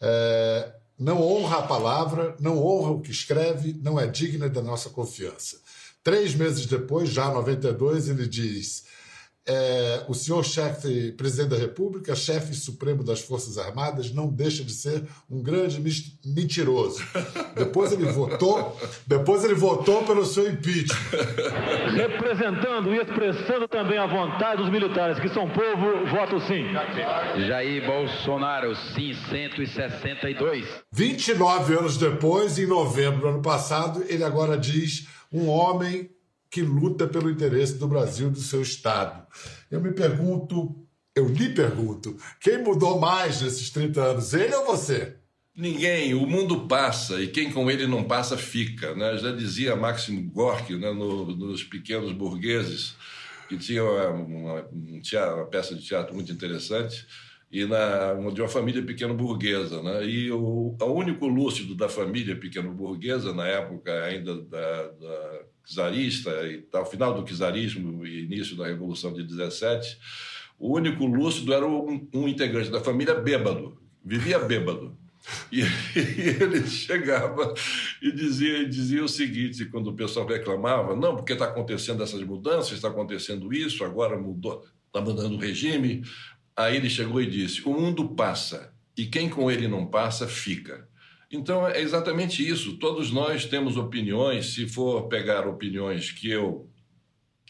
É, 0.00 0.74
não 1.02 1.20
honra 1.20 1.58
a 1.58 1.62
palavra, 1.62 2.36
não 2.38 2.56
honra 2.64 2.92
o 2.92 3.00
que 3.00 3.10
escreve, 3.10 3.78
não 3.82 3.98
é 3.98 4.06
digna 4.06 4.48
da 4.48 4.62
nossa 4.62 4.88
confiança. 4.88 5.60
Três 6.02 6.34
meses 6.34 6.66
depois, 6.66 7.08
já 7.10 7.28
em 7.28 7.34
92, 7.34 8.08
ele 8.08 8.26
diz: 8.26 8.84
é, 9.46 10.04
o 10.08 10.14
senhor 10.14 10.44
chefe, 10.44 11.12
presidente 11.12 11.50
da 11.50 11.56
República, 11.56 12.14
chefe 12.14 12.54
supremo 12.54 13.02
das 13.02 13.20
Forças 13.20 13.58
Armadas, 13.58 14.12
não 14.12 14.28
deixa 14.28 14.62
de 14.62 14.72
ser 14.72 15.02
um 15.28 15.42
grande 15.42 15.82
mentiroso. 16.24 17.02
Depois 17.56 17.92
ele 17.92 18.06
votou, 18.06 18.76
depois 19.06 19.44
ele 19.44 19.54
votou 19.54 20.04
pelo 20.04 20.24
seu 20.24 20.48
impeachment. 20.48 20.96
Representando 21.94 22.94
e 22.94 22.98
expressando 22.98 23.68
também 23.68 23.98
a 23.98 24.06
vontade 24.06 24.62
dos 24.62 24.70
militares, 24.70 25.18
que 25.18 25.28
são 25.28 25.48
povo, 25.48 26.06
voto 26.10 26.40
sim. 26.40 26.64
Jair 27.46 27.84
Bolsonaro, 27.86 28.74
sim, 28.94 29.14
162. 29.28 30.66
29 30.92 31.74
anos 31.74 31.96
depois, 31.96 32.58
em 32.58 32.66
novembro 32.66 33.20
do 33.20 33.28
ano 33.28 33.42
passado, 33.42 34.04
ele 34.08 34.24
agora 34.24 34.56
diz 34.56 35.06
um 35.32 35.48
homem 35.48 36.10
que 36.52 36.60
luta 36.60 37.08
pelo 37.08 37.30
interesse 37.30 37.78
do 37.78 37.88
Brasil, 37.88 38.30
do 38.30 38.38
seu 38.38 38.60
Estado. 38.60 39.26
Eu 39.70 39.80
me 39.80 39.90
pergunto, 39.90 40.86
eu 41.16 41.26
lhe 41.26 41.48
pergunto, 41.48 42.14
quem 42.38 42.62
mudou 42.62 43.00
mais 43.00 43.40
nesses 43.40 43.70
30 43.70 44.02
anos, 44.02 44.34
ele 44.34 44.54
ou 44.54 44.66
você? 44.66 45.16
Ninguém. 45.56 46.12
O 46.12 46.26
mundo 46.26 46.68
passa 46.68 47.22
e 47.22 47.28
quem 47.28 47.50
com 47.50 47.70
ele 47.70 47.86
não 47.86 48.04
passa 48.04 48.36
fica. 48.36 48.94
Né? 48.94 49.16
Já 49.16 49.32
dizia 49.32 49.74
Maximo 49.74 50.30
Gorky 50.30 50.76
né, 50.76 50.92
no, 50.92 51.34
nos 51.34 51.64
Pequenos 51.64 52.12
Burgueses, 52.12 52.96
que 53.48 53.56
tinha 53.56 53.82
uma, 53.82 54.10
uma, 54.10 54.68
uma, 54.68 55.46
peça 55.46 55.74
de 55.74 55.82
teatro 55.82 56.14
muito 56.14 56.30
interessante 56.30 57.06
e 57.50 57.64
na, 57.64 58.12
de 58.30 58.42
uma 58.42 58.48
família 58.48 58.82
pequeno-burguesa. 58.82 59.82
Né? 59.82 60.04
E 60.04 60.30
o, 60.30 60.76
o 60.78 60.92
único 60.92 61.26
lúcido 61.26 61.74
da 61.74 61.88
família 61.88 62.36
pequeno-burguesa, 62.36 63.32
na 63.32 63.46
época 63.46 64.04
ainda 64.04 64.36
da, 64.42 64.88
da 64.88 65.51
czarista, 65.64 66.30
e 66.46 66.64
ao 66.72 66.86
final 66.86 67.14
do 67.14 67.24
czarismo 67.24 68.06
e 68.06 68.24
início 68.24 68.56
da 68.56 68.66
Revolução 68.66 69.12
de 69.12 69.22
17, 69.22 69.98
o 70.58 70.76
único 70.76 71.04
lúcido 71.06 71.52
era 71.52 71.66
um, 71.66 72.08
um 72.12 72.28
integrante 72.28 72.70
da 72.70 72.80
família 72.80 73.14
bêbado, 73.14 73.78
vivia 74.04 74.38
bêbado. 74.38 74.96
E, 75.50 75.60
e 75.96 76.42
ele 76.42 76.66
chegava 76.66 77.54
e 78.00 78.12
dizia, 78.12 78.68
dizia 78.68 79.04
o 79.04 79.08
seguinte, 79.08 79.64
quando 79.66 79.88
o 79.88 79.94
pessoal 79.94 80.26
reclamava, 80.26 80.96
não, 80.96 81.16
porque 81.16 81.32
está 81.32 81.46
acontecendo 81.46 82.02
essas 82.02 82.22
mudanças, 82.22 82.72
está 82.72 82.88
acontecendo 82.88 83.52
isso, 83.52 83.84
agora 83.84 84.18
mudou, 84.18 84.64
está 84.86 85.00
mudando 85.00 85.34
o 85.34 85.38
regime. 85.38 86.02
Aí 86.56 86.76
ele 86.76 86.90
chegou 86.90 87.20
e 87.20 87.26
disse, 87.26 87.62
o 87.66 87.72
mundo 87.72 88.10
passa, 88.10 88.72
e 88.96 89.06
quem 89.06 89.28
com 89.28 89.50
ele 89.50 89.66
não 89.66 89.86
passa, 89.86 90.26
fica. 90.26 90.88
Então 91.32 91.66
é 91.66 91.80
exatamente 91.80 92.46
isso. 92.46 92.76
Todos 92.76 93.10
nós 93.10 93.46
temos 93.46 93.78
opiniões. 93.78 94.52
Se 94.52 94.68
for 94.68 95.08
pegar 95.08 95.48
opiniões 95.48 96.10
que 96.10 96.30
eu 96.30 96.68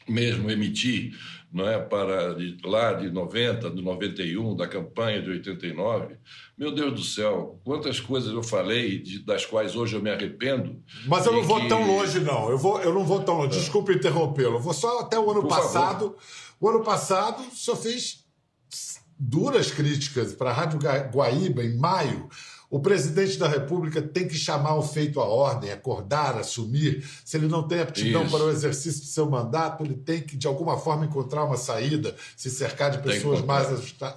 mesmo 0.08 0.48
emiti, 0.48 1.12
não 1.52 1.68
é, 1.68 1.78
para 1.78 2.34
de, 2.34 2.56
lá 2.64 2.92
de 2.92 3.10
90, 3.10 3.70
de 3.70 3.82
91, 3.82 4.56
da 4.56 4.68
campanha 4.68 5.20
de 5.20 5.30
89. 5.30 6.16
Meu 6.56 6.72
Deus 6.72 6.94
do 6.94 7.02
céu, 7.02 7.60
quantas 7.64 8.00
coisas 8.00 8.32
eu 8.32 8.42
falei 8.42 8.98
de, 8.98 9.18
das 9.18 9.44
quais 9.44 9.74
hoje 9.74 9.96
eu 9.96 10.02
me 10.02 10.10
arrependo. 10.10 10.80
Mas 11.06 11.26
eu 11.26 11.32
não 11.32 11.42
vou 11.42 11.60
que... 11.60 11.68
tão 11.68 11.84
longe 11.86 12.20
não. 12.20 12.48
Eu 12.48 12.58
vou, 12.58 12.80
eu 12.80 12.94
não 12.94 13.04
vou 13.04 13.20
tão 13.22 13.38
longe. 13.38 13.58
Desculpe 13.58 13.92
interrompê-lo. 13.92 14.56
Eu 14.56 14.60
vou 14.60 14.72
só 14.72 15.00
até 15.00 15.18
o 15.18 15.30
ano 15.30 15.42
Por 15.42 15.48
passado. 15.48 16.04
Favor. 16.04 16.18
O 16.60 16.68
ano 16.68 16.84
passado, 16.84 17.42
senhor 17.52 17.76
fez 17.76 18.24
duras 19.18 19.70
críticas 19.70 20.32
para 20.32 20.50
a 20.50 20.52
Rádio 20.52 20.78
Guaíba 21.12 21.64
em 21.64 21.76
maio 21.76 22.28
o 22.73 22.81
presidente 22.81 23.37
da 23.37 23.47
República 23.47 24.00
tem 24.00 24.26
que 24.26 24.35
chamar 24.35 24.76
o 24.76 24.83
feito 24.83 25.21
à 25.21 25.26
ordem, 25.26 25.71
acordar, 25.71 26.38
assumir. 26.38 27.07
Se 27.23 27.37
ele 27.37 27.47
não 27.47 27.69
tem 27.69 27.81
aptidão 27.81 28.23
Isso. 28.23 28.31
para 28.31 28.47
o 28.47 28.50
exercício 28.50 29.02
de 29.02 29.09
seu 29.09 29.29
mandato, 29.29 29.85
ele 29.85 29.95
tem 29.95 30.23
que, 30.23 30.38
de 30.38 30.47
alguma 30.47 30.79
forma, 30.79 31.05
encontrar 31.05 31.45
uma 31.45 31.59
saída, 31.59 32.17
se 32.35 32.49
cercar 32.49 32.91
de 32.91 33.02
pessoas 33.02 33.43
mais 33.43 33.71
ajusta 33.71 34.17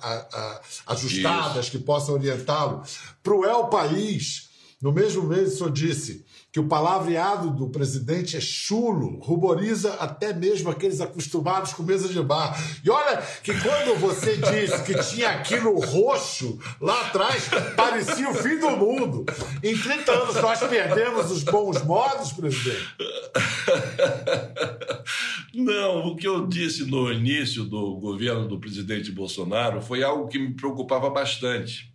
ajustadas 0.87 1.65
Isso. 1.65 1.71
que 1.71 1.79
possam 1.79 2.15
orientá-lo. 2.15 2.81
Para 3.21 3.35
o 3.35 3.43
El 3.43 3.65
País, 3.65 4.47
no 4.81 4.93
mesmo 4.93 5.23
mês, 5.23 5.55
o 5.55 5.57
senhor 5.57 5.71
disse 5.73 6.23
que 6.55 6.59
o 6.61 6.69
palavreado 6.69 7.49
do 7.49 7.67
presidente 7.67 8.37
é 8.37 8.39
chulo, 8.39 9.19
ruboriza 9.19 9.95
até 9.95 10.31
mesmo 10.33 10.69
aqueles 10.69 11.01
acostumados 11.01 11.73
com 11.73 11.83
mesa 11.83 12.07
de 12.07 12.21
bar. 12.21 12.57
E 12.81 12.89
olha 12.89 13.21
que 13.43 13.53
quando 13.59 13.99
você 13.99 14.37
disse 14.39 14.81
que 14.83 14.97
tinha 15.03 15.31
aquilo 15.31 15.77
roxo 15.81 16.57
lá 16.79 17.07
atrás, 17.07 17.49
parecia 17.75 18.29
o 18.29 18.33
fim 18.33 18.57
do 18.57 18.69
mundo. 18.69 19.25
Em 19.61 19.77
30 19.77 20.09
anos 20.13 20.35
nós 20.35 20.61
perdemos 20.61 21.29
os 21.29 21.43
bons 21.43 21.83
modos, 21.83 22.31
presidente? 22.31 22.87
Não, 25.53 26.07
o 26.07 26.15
que 26.15 26.25
eu 26.25 26.47
disse 26.47 26.85
no 26.85 27.11
início 27.11 27.65
do 27.65 27.97
governo 27.97 28.47
do 28.47 28.57
presidente 28.57 29.11
Bolsonaro 29.11 29.81
foi 29.81 30.03
algo 30.03 30.29
que 30.29 30.39
me 30.39 30.53
preocupava 30.53 31.09
bastante 31.09 31.93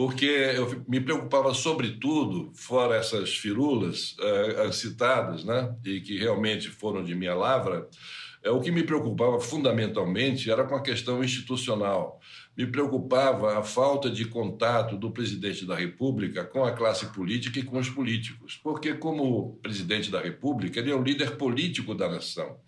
porque 0.00 0.24
eu 0.24 0.82
me 0.88 0.98
preocupava 0.98 1.52
sobretudo, 1.52 2.50
fora 2.54 2.96
essas 2.96 3.36
firulas 3.36 4.16
uh, 4.16 4.72
citadas, 4.72 5.44
né, 5.44 5.76
e 5.84 6.00
que 6.00 6.16
realmente 6.16 6.70
foram 6.70 7.04
de 7.04 7.14
minha 7.14 7.34
lavra, 7.34 7.86
uh, 8.46 8.50
o 8.50 8.62
que 8.62 8.72
me 8.72 8.82
preocupava 8.82 9.38
fundamentalmente 9.38 10.50
era 10.50 10.64
com 10.64 10.74
a 10.74 10.82
questão 10.82 11.22
institucional. 11.22 12.18
Me 12.56 12.66
preocupava 12.66 13.58
a 13.58 13.62
falta 13.62 14.10
de 14.10 14.24
contato 14.24 14.96
do 14.96 15.10
presidente 15.10 15.64
da 15.64 15.74
República 15.76 16.44
com 16.44 16.64
a 16.64 16.72
classe 16.72 17.06
política 17.06 17.58
e 17.58 17.62
com 17.62 17.78
os 17.78 17.88
políticos, 17.88 18.60
porque, 18.62 18.92
como 18.94 19.56
presidente 19.62 20.10
da 20.10 20.20
República, 20.20 20.80
ele 20.80 20.90
é 20.90 20.94
o 20.94 21.02
líder 21.02 21.36
político 21.36 21.94
da 21.94 22.08
nação. 22.08 22.58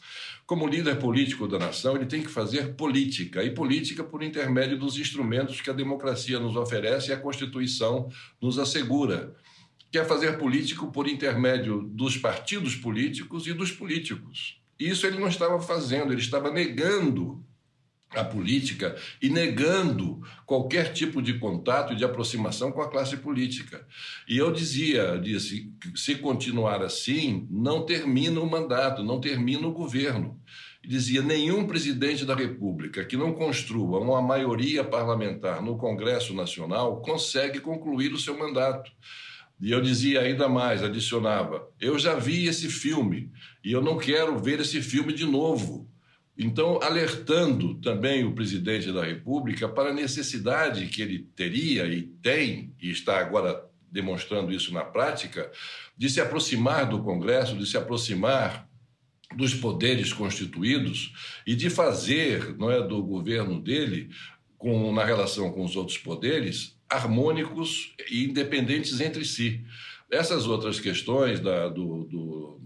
Como 0.47 0.67
líder 0.67 0.99
político 0.99 1.49
da 1.49 1.59
nação, 1.59 1.97
ele 1.97 2.07
tem 2.07 2.23
que 2.23 2.29
fazer 2.29 2.75
política, 2.75 3.43
e 3.43 3.51
política 3.51 4.05
por 4.05 4.23
intermédio 4.23 4.79
dos 4.79 4.97
instrumentos 4.97 5.61
que 5.61 5.71
a 5.71 5.75
democracia 5.75 6.39
nos 6.39 6.57
oferece 6.57 7.11
e 7.11 7.12
a 7.12 7.21
Constituição 7.21 8.09
nos 8.41 8.59
assegura. 8.59 9.35
Quer 9.91 10.07
fazer 10.07 10.39
político 10.39 10.91
por 10.91 11.07
intermédio 11.07 11.83
dos 11.83 12.17
partidos 12.17 12.75
políticos 12.77 13.47
e 13.47 13.53
dos 13.53 13.71
políticos. 13.71 14.62
Isso 14.79 15.07
ele 15.07 15.19
não 15.19 15.29
estava 15.29 15.61
fazendo, 15.61 16.12
ele 16.12 16.21
estava 16.21 16.51
negando 16.51 17.45
a 18.14 18.25
política 18.25 18.97
e 19.21 19.28
negando 19.28 20.21
qualquer 20.47 20.92
tipo 20.92 21.23
de 21.23 21.38
contato 21.38 21.92
e 21.92 21.97
de 21.97 22.04
aproximação 22.04 22.71
com 22.71 22.83
a 22.83 22.90
classe 22.90 23.16
política. 23.16 23.87
E 24.28 24.37
eu 24.37 24.52
dizia, 24.52 25.19
disse, 25.19 25.73
se 25.95 26.16
continuar 26.16 26.83
assim, 26.83 27.47
não 27.50 27.85
termina 27.85 28.40
o 28.40 28.50
mandato, 28.50 29.02
não 29.02 29.21
termina 29.21 29.66
o 29.66 29.73
governo. 29.73 30.40
E 30.83 30.88
dizia, 30.88 31.23
nenhum 31.23 31.66
presidente 31.66 32.25
da 32.25 32.35
República 32.35 33.04
que 33.04 33.16
não 33.16 33.33
construa 33.33 34.00
uma 34.00 34.21
maioria 34.21 34.83
parlamentar 34.83 35.62
no 35.62 35.76
Congresso 35.76 36.35
Nacional 36.35 37.00
consegue 37.00 37.61
concluir 37.61 38.12
o 38.12 38.19
seu 38.19 38.37
mandato. 38.37 38.90
E 39.61 39.71
eu 39.71 39.81
dizia 39.81 40.23
ainda 40.23 40.49
mais, 40.49 40.83
adicionava, 40.83 41.69
eu 41.81 41.97
já 41.97 42.16
vi 42.16 42.47
esse 42.47 42.69
filme 42.69 43.31
e 43.64 43.71
eu 43.71 43.81
não 43.81 43.97
quero 43.97 44.37
ver 44.37 44.59
esse 44.59 44.83
filme 44.83 45.12
de 45.12 45.25
novo 45.25 45.88
então, 46.43 46.81
alertando 46.83 47.75
também 47.75 48.25
o 48.25 48.35
presidente 48.35 48.91
da 48.93 49.05
República 49.05 49.69
para 49.69 49.91
a 49.91 49.95
necessidade 49.95 50.87
que 50.87 51.03
ele 51.03 51.27
teria 51.37 51.87
e 51.87 52.03
tem, 52.03 52.75
e 52.81 52.91
está 52.91 53.19
agora 53.19 53.65
demonstrando 53.91 54.53
isso 54.53 54.73
na 54.73 54.83
prática, 54.83 55.51
de 55.97 56.09
se 56.09 56.21
aproximar 56.21 56.89
do 56.89 57.03
Congresso, 57.03 57.57
de 57.57 57.67
se 57.67 57.77
aproximar 57.77 58.69
dos 59.37 59.55
poderes 59.55 60.13
constituídos 60.13 61.13
e 61.47 61.55
de 61.55 61.71
fazer 61.71 62.57
não 62.57 62.71
é, 62.71 62.87
do 62.87 63.03
governo 63.03 63.61
dele, 63.61 64.11
com, 64.57 64.93
na 64.93 65.05
relação 65.05 65.51
com 65.53 65.65
os 65.65 65.77
outros 65.77 65.99
poderes, 65.99 66.77
harmônicos 66.89 67.95
e 68.11 68.25
independentes 68.25 69.01
entre 69.01 69.25
si. 69.25 69.65
Essas 70.11 70.47
outras 70.47 70.79
questões 70.79 71.41
da, 71.41 71.69
do, 71.69 72.05
do, 72.05 72.61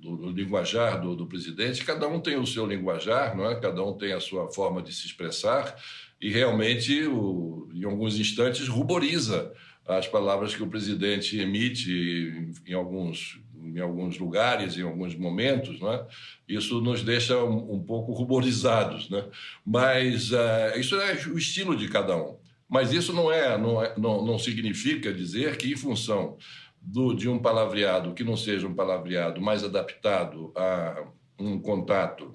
do, 0.00 0.16
do 0.16 0.30
linguajar 0.30 1.00
do, 1.00 1.14
do, 1.14 1.26
presidente, 1.26 1.84
cada 1.84 2.08
um 2.08 2.20
tem 2.20 2.36
o 2.36 2.46
seu 2.46 2.66
linguajar, 2.66 3.36
não 3.36 3.48
é? 3.50 3.60
cada 3.60 3.84
um 3.84 3.92
tem 3.96 4.12
a 4.12 4.20
sua 4.20 4.50
forma 4.50 4.82
de 4.82 4.92
se 4.92 5.06
expressar, 5.06 5.76
e 6.20 6.30
realmente, 6.30 7.06
o, 7.06 7.68
em 7.72 7.84
alguns 7.84 8.18
instantes, 8.18 8.68
ruboriza 8.68 9.52
as 9.86 10.06
palavras 10.06 10.54
que 10.54 10.62
o 10.62 10.68
presidente 10.68 11.38
emite 11.38 12.54
em, 12.66 12.74
alguns 12.74 13.40
em 13.62 13.80
alguns 13.80 14.18
lugares, 14.18 14.76
em 14.76 14.82
alguns 14.82 15.14
momentos, 15.14 15.80
né? 15.80 16.04
isso 16.48 16.80
nos 16.80 17.02
deixa 17.02 17.42
um, 17.42 17.74
um 17.74 17.82
pouco 17.82 18.12
ruborizados. 18.12 19.08
Né? 19.10 19.24
Mas 19.64 20.30
uh, 20.32 20.78
isso 20.78 20.96
é 20.96 21.14
o 21.28 21.38
estilo 21.38 21.76
de 21.76 21.88
cada 21.88 22.16
um. 22.16 22.36
Mas 22.68 22.92
isso 22.92 23.12
não, 23.12 23.32
é, 23.32 23.58
não, 23.58 23.82
é, 23.82 23.94
não, 23.98 24.24
não 24.24 24.38
significa 24.38 25.12
dizer 25.12 25.56
que, 25.56 25.72
em 25.72 25.76
função 25.76 26.38
do, 26.80 27.14
de 27.14 27.28
um 27.28 27.38
palavreado 27.38 28.14
que 28.14 28.24
não 28.24 28.36
seja 28.36 28.66
um 28.66 28.74
palavreado 28.74 29.40
mais 29.40 29.62
adaptado 29.62 30.52
a 30.56 31.06
um 31.38 31.58
contato 31.58 32.34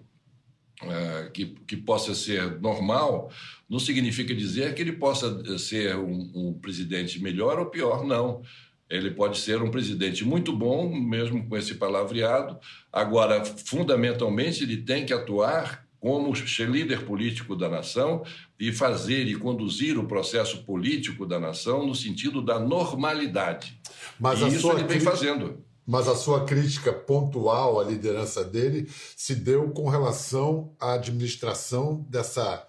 uh, 0.83 1.31
que, 1.31 1.45
que 1.67 1.77
possa 1.77 2.13
ser 2.13 2.59
normal, 2.59 3.31
não 3.69 3.79
significa 3.79 4.33
dizer 4.33 4.73
que 4.73 4.81
ele 4.81 4.93
possa 4.93 5.57
ser 5.57 5.95
um, 5.95 6.31
um 6.35 6.53
presidente 6.53 7.21
melhor 7.21 7.59
ou 7.59 7.67
pior, 7.67 8.03
não. 8.03 8.41
Ele 8.87 9.09
pode 9.11 9.39
ser 9.39 9.61
um 9.61 9.71
presidente 9.71 10.23
muito 10.23 10.55
bom, 10.55 10.87
mesmo 10.95 11.47
com 11.47 11.57
esse 11.57 11.75
palavreado. 11.75 12.59
Agora, 12.93 13.43
fundamentalmente, 13.43 14.63
ele 14.63 14.77
tem 14.77 15.05
que 15.05 15.13
atuar 15.13 15.84
como 16.05 16.31
líder 16.71 17.03
político 17.03 17.55
da 17.55 17.67
nação 17.67 18.23
e 18.59 18.71
fazer 18.71 19.23
e 19.23 19.33
conduzir 19.33 19.97
o 19.97 20.05
processo 20.05 20.63
político 20.63 21.25
da 21.25 21.39
nação 21.39 21.87
no 21.87 21.95
sentido 21.95 22.43
da 22.43 22.59
normalidade. 22.59 23.81
Mas 24.19 24.39
e 24.39 24.49
isso 24.49 24.69
ele 24.69 24.81
vem 24.81 24.87
crítica, 24.99 25.09
fazendo. 25.09 25.65
Mas 25.83 26.07
a 26.07 26.15
sua 26.15 26.45
crítica 26.45 26.93
pontual 26.93 27.79
à 27.79 27.83
liderança 27.83 28.43
dele 28.43 28.87
se 29.17 29.33
deu 29.33 29.71
com 29.71 29.89
relação 29.89 30.75
à 30.79 30.93
administração 30.93 32.05
dessa 32.07 32.67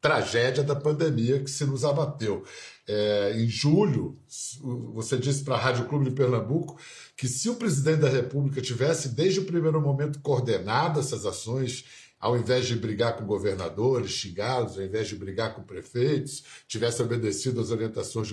tragédia 0.00 0.62
da 0.62 0.76
pandemia 0.76 1.40
que 1.40 1.50
se 1.50 1.64
nos 1.64 1.84
abateu. 1.84 2.44
É, 2.88 3.32
em 3.34 3.48
julho, 3.48 4.16
você 4.94 5.16
disse 5.16 5.42
para 5.42 5.56
a 5.56 5.58
Rádio 5.58 5.86
Clube 5.86 6.04
de 6.04 6.12
Pernambuco 6.12 6.78
que 7.16 7.26
se 7.26 7.50
o 7.50 7.56
presidente 7.56 7.98
da 8.02 8.08
República 8.08 8.62
tivesse, 8.62 9.08
desde 9.08 9.40
o 9.40 9.44
primeiro 9.44 9.80
momento, 9.80 10.20
coordenado 10.20 11.00
essas 11.00 11.26
ações, 11.26 11.84
ao 12.18 12.36
invés 12.36 12.66
de 12.66 12.74
brigar 12.76 13.16
com 13.16 13.26
governadores, 13.26 14.10
xingá-los, 14.10 14.78
ao 14.78 14.84
invés 14.84 15.08
de 15.08 15.16
brigar 15.16 15.54
com 15.54 15.62
prefeitos, 15.62 16.42
tivesse 16.66 17.02
obedecido 17.02 17.60
às 17.60 17.70
orientações 17.70 18.28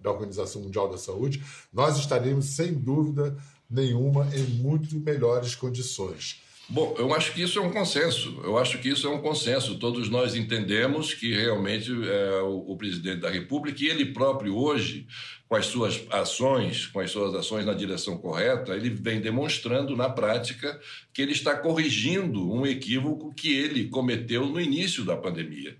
da 0.00 0.10
Organização 0.10 0.62
Mundial 0.62 0.90
da 0.90 0.98
Saúde, 0.98 1.42
nós 1.72 1.96
estaríamos, 1.98 2.46
sem 2.46 2.74
dúvida 2.74 3.36
nenhuma, 3.70 4.28
em 4.34 4.44
muito 4.44 4.98
melhores 4.98 5.54
condições. 5.54 6.42
Bom, 6.70 6.94
eu 6.98 7.14
acho 7.14 7.32
que 7.32 7.40
isso 7.40 7.58
é 7.58 7.62
um 7.62 7.70
consenso. 7.70 8.42
Eu 8.44 8.58
acho 8.58 8.78
que 8.78 8.90
isso 8.90 9.06
é 9.06 9.10
um 9.10 9.22
consenso. 9.22 9.78
Todos 9.78 10.10
nós 10.10 10.36
entendemos 10.36 11.14
que 11.14 11.34
realmente 11.34 11.90
é, 11.90 12.42
o, 12.42 12.72
o, 12.72 12.76
presidente 12.76 13.20
da 13.20 13.30
República, 13.30 13.82
e 13.82 13.88
ele 13.88 14.12
próprio 14.12 14.54
hoje, 14.54 15.06
com 15.48 15.56
as 15.56 15.64
suas 15.64 16.04
ações, 16.10 16.86
com 16.86 17.00
as 17.00 17.10
suas 17.10 17.34
ações 17.34 17.64
na 17.64 17.72
direção 17.72 18.18
correta, 18.18 18.76
ele 18.76 18.90
vem 18.90 19.18
demonstrando 19.18 19.96
na 19.96 20.10
prática 20.10 20.78
que 21.10 21.22
ele 21.22 21.32
está 21.32 21.56
corrigindo 21.56 22.52
um 22.52 22.66
equívoco 22.66 23.32
que 23.32 23.50
ele 23.50 23.88
cometeu 23.88 24.44
no 24.44 24.60
início 24.60 25.06
da 25.06 25.16
pandemia 25.16 25.74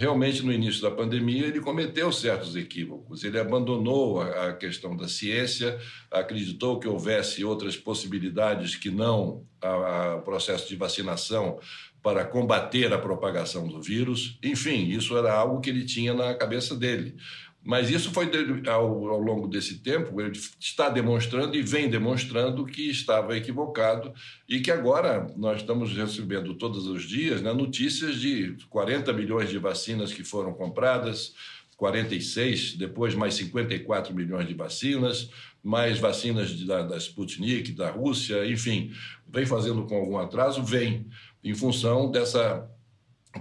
realmente 0.00 0.42
no 0.42 0.50
início 0.50 0.80
da 0.80 0.90
pandemia 0.90 1.46
ele 1.46 1.60
cometeu 1.60 2.10
certos 2.10 2.56
equívocos. 2.56 3.22
Ele 3.22 3.38
abandonou 3.38 4.22
a, 4.22 4.54
questão 4.54 4.96
da 4.96 5.06
ciência, 5.06 5.78
acreditou 6.10 6.80
que 6.80 6.88
houvesse 6.88 7.44
outras 7.44 7.76
possibilidades 7.76 8.74
que 8.74 8.90
não 8.90 9.44
o 9.62 10.22
processo 10.22 10.66
de 10.66 10.74
vacinação 10.74 11.60
para 12.02 12.24
combater 12.24 12.90
a 12.94 12.98
propagação 12.98 13.68
do 13.68 13.82
vírus. 13.82 14.38
Enfim, 14.42 14.88
isso 14.88 15.18
era 15.18 15.34
algo 15.34 15.60
que 15.60 15.68
ele 15.68 15.84
tinha 15.84 16.14
na 16.14 16.32
cabeça 16.32 16.74
dele. 16.74 17.14
Mas 17.62 17.90
isso 17.90 18.10
foi 18.10 18.30
ao, 18.66 19.08
ao, 19.08 19.20
longo 19.20 19.46
desse 19.46 19.80
tempo, 19.80 20.18
ele 20.20 20.32
está 20.58 20.88
demonstrando 20.88 21.54
e 21.54 21.62
vem 21.62 21.90
demonstrando 21.90 22.64
que 22.64 22.88
estava 22.88 23.36
equivocado 23.36 24.14
e 24.48 24.60
que 24.60 24.70
agora 24.70 25.26
nós 25.36 25.60
estamos 25.60 25.94
recebendo 25.94 26.54
todos 26.54 26.86
os 26.86 27.02
dias 27.02 27.42
né, 27.42 27.52
notícias 27.52 28.16
de 28.16 28.56
40 28.70 29.12
milhões 29.12 29.50
de 29.50 29.58
vacinas 29.58 30.10
que 30.10 30.24
foram 30.24 30.54
compradas, 30.54 31.34
46, 31.76 32.76
depois 32.76 33.14
mais 33.14 33.34
54 33.34 34.14
milhões 34.14 34.48
de 34.48 34.54
vacinas, 34.54 35.30
mais 35.62 35.98
vacinas 35.98 36.50
de, 36.50 36.66
da, 36.66 36.82
da 36.82 36.96
Sputnik, 36.96 37.72
da 37.72 37.90
Rússia, 37.90 38.46
enfim, 38.46 38.90
vem 39.28 39.44
fazendo 39.44 39.84
com 39.84 39.96
algum 39.96 40.18
atraso, 40.18 40.62
vem, 40.62 41.06
em 41.42 41.54
função 41.54 42.10
dessa, 42.10 42.68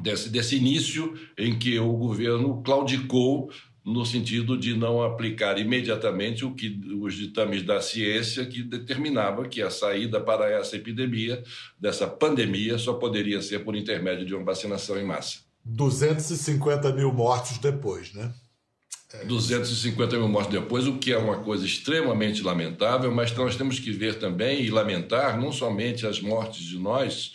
desse, 0.02 0.30
desse 0.30 0.56
início 0.56 1.18
em 1.38 1.58
que 1.58 1.78
o 1.80 1.94
governo 1.94 2.62
claudicou 2.64 3.52
no 3.90 4.06
sentido 4.06 4.58
de 4.58 4.76
não 4.76 5.02
aplicar 5.02 5.58
imediatamente 5.58 6.46
o 6.46 6.54
que 6.54 6.80
os 7.02 7.16
ditames 7.16 7.64
da 7.64 7.82
ciência 7.82 8.46
que 8.46 8.62
determinava 8.62 9.48
que 9.48 9.62
a 9.62 9.70
saída 9.70 10.22
para 10.22 10.50
essa 10.50 10.76
epidemia, 10.76 11.44
dessa 11.80 12.08
pandemia, 12.08 12.78
só 12.78 12.94
poderia 12.94 13.42
ser 13.42 13.60
por 13.66 13.76
intermédio 13.76 14.26
de 14.26 14.36
uma 14.36 14.44
vacinação 14.44 14.98
em 14.98 15.04
massa. 15.04 15.40
250 15.66 16.94
mil 16.94 17.12
mortos 17.12 17.58
depois, 17.58 18.14
né? 18.14 18.32
É. 19.12 19.26
250 19.26 20.18
mil 20.18 20.28
mortos 20.28 20.52
depois, 20.52 20.86
o 20.86 20.98
que 20.98 21.12
é 21.12 21.18
uma 21.18 21.40
coisa 21.40 21.66
extremamente 21.66 22.44
lamentável, 22.44 23.12
mas 23.12 23.36
nós 23.36 23.56
temos 23.56 23.80
que 23.80 23.92
ver 23.92 24.20
também 24.20 24.62
e 24.62 24.70
lamentar 24.70 25.40
não 25.40 25.52
somente 25.52 26.06
as 26.06 26.22
mortes 26.22 26.62
de 26.62 26.78
nós, 26.78 27.34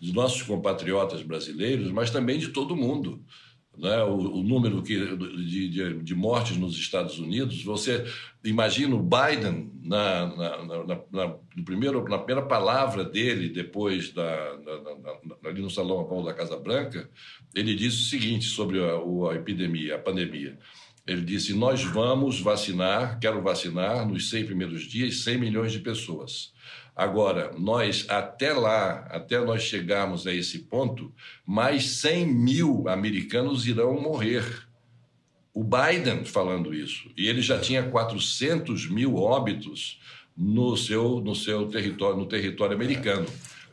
de 0.00 0.12
nossos 0.12 0.42
compatriotas 0.42 1.22
brasileiros, 1.22 1.90
mas 1.90 2.10
também 2.10 2.38
de 2.38 2.48
todo 2.48 2.76
mundo 2.76 3.20
né, 3.78 4.02
o, 4.04 4.38
o, 4.38 4.42
número 4.42 4.82
que, 4.82 4.96
de, 4.96 5.68
de, 5.68 6.02
de, 6.02 6.14
mortes 6.14 6.56
nos 6.56 6.76
Estados 6.76 7.18
Unidos, 7.18 7.62
você 7.62 8.04
imagina 8.44 8.94
o 8.94 9.02
Biden, 9.02 9.70
na, 9.82 10.26
na, 10.26 10.64
na, 10.64 11.00
na, 11.12 11.36
no 11.56 11.64
primeiro, 11.64 12.02
na 12.08 12.18
primeira 12.18 12.46
palavra 12.46 13.04
dele, 13.04 13.48
depois 13.48 14.12
da, 14.12 14.56
ali 15.44 15.60
no 15.60 15.70
Salão 15.70 15.98
Oval 15.98 16.24
da 16.24 16.34
Casa 16.34 16.56
Branca, 16.56 17.08
ele 17.54 17.74
disse 17.74 17.98
o 17.98 18.08
seguinte 18.08 18.46
sobre 18.46 18.80
a, 18.80 18.94
a 18.94 19.34
epidemia, 19.34 19.96
a 19.96 19.98
pandemia. 19.98 20.58
Ele 21.06 21.22
disse: 21.22 21.54
Nós 21.54 21.84
vamos 21.84 22.40
vacinar, 22.40 23.20
quero 23.20 23.40
vacinar 23.40 24.06
nos 24.08 24.28
100 24.28 24.46
primeiros 24.46 24.82
dias 24.82 25.22
100 25.22 25.38
milhões 25.38 25.72
de 25.72 25.78
pessoas. 25.78 26.52
Agora, 26.96 27.52
nós, 27.58 28.06
até 28.08 28.54
lá, 28.54 29.06
até 29.10 29.38
nós 29.44 29.62
chegarmos 29.62 30.26
a 30.26 30.32
esse 30.32 30.60
ponto, 30.60 31.12
mais 31.44 31.98
100 31.98 32.26
mil 32.26 32.88
americanos 32.88 33.66
irão 33.66 34.00
morrer. 34.00 34.66
O 35.52 35.62
Biden 35.62 36.24
falando 36.24 36.72
isso. 36.72 37.10
E 37.14 37.28
ele 37.28 37.42
já 37.42 37.58
tinha 37.58 37.82
400 37.82 38.88
mil 38.88 39.16
óbitos 39.16 40.00
no 40.34 40.74
seu, 40.74 41.20
no 41.20 41.34
seu 41.34 41.66
território, 41.66 42.16
no 42.16 42.26
território 42.26 42.74
americano. 42.74 43.26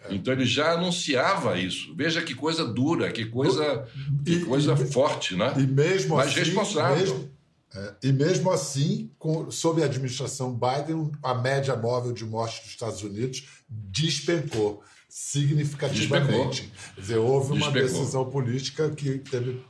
Então 0.10 0.34
ele 0.34 0.46
já 0.46 0.74
anunciava 0.74 1.58
isso. 1.58 1.94
Veja 1.96 2.22
que 2.22 2.36
coisa 2.36 2.66
dura, 2.66 3.10
que 3.10 3.26
coisa, 3.26 3.88
que 4.26 4.42
coisa 4.42 4.74
e, 4.74 4.92
forte, 4.92 5.34
né? 5.36 5.54
E 5.58 5.66
mesmo 5.66 6.18
Mas 6.18 6.28
assim, 6.28 6.40
responsável. 6.40 6.98
Mesmo, 6.98 7.32
é, 7.76 7.96
e 8.04 8.12
mesmo 8.12 8.52
assim, 8.52 9.12
com, 9.18 9.50
sob 9.50 9.82
a 9.82 9.86
administração 9.86 10.54
Biden, 10.54 11.12
a 11.24 11.34
média 11.34 11.76
móvel 11.76 12.12
de 12.12 12.24
mortes 12.24 12.60
dos 12.60 12.70
Estados 12.70 13.02
Unidos 13.02 13.48
despencou 13.68 14.84
significativamente. 15.10 16.62
Despencou. 16.62 16.94
Quer 16.96 17.02
dizer, 17.02 17.18
houve 17.18 17.54
uma 17.54 17.72
despencou. 17.72 18.00
decisão 18.00 18.30
política 18.30 18.90
que 18.92 19.20
teve. 19.20 19.64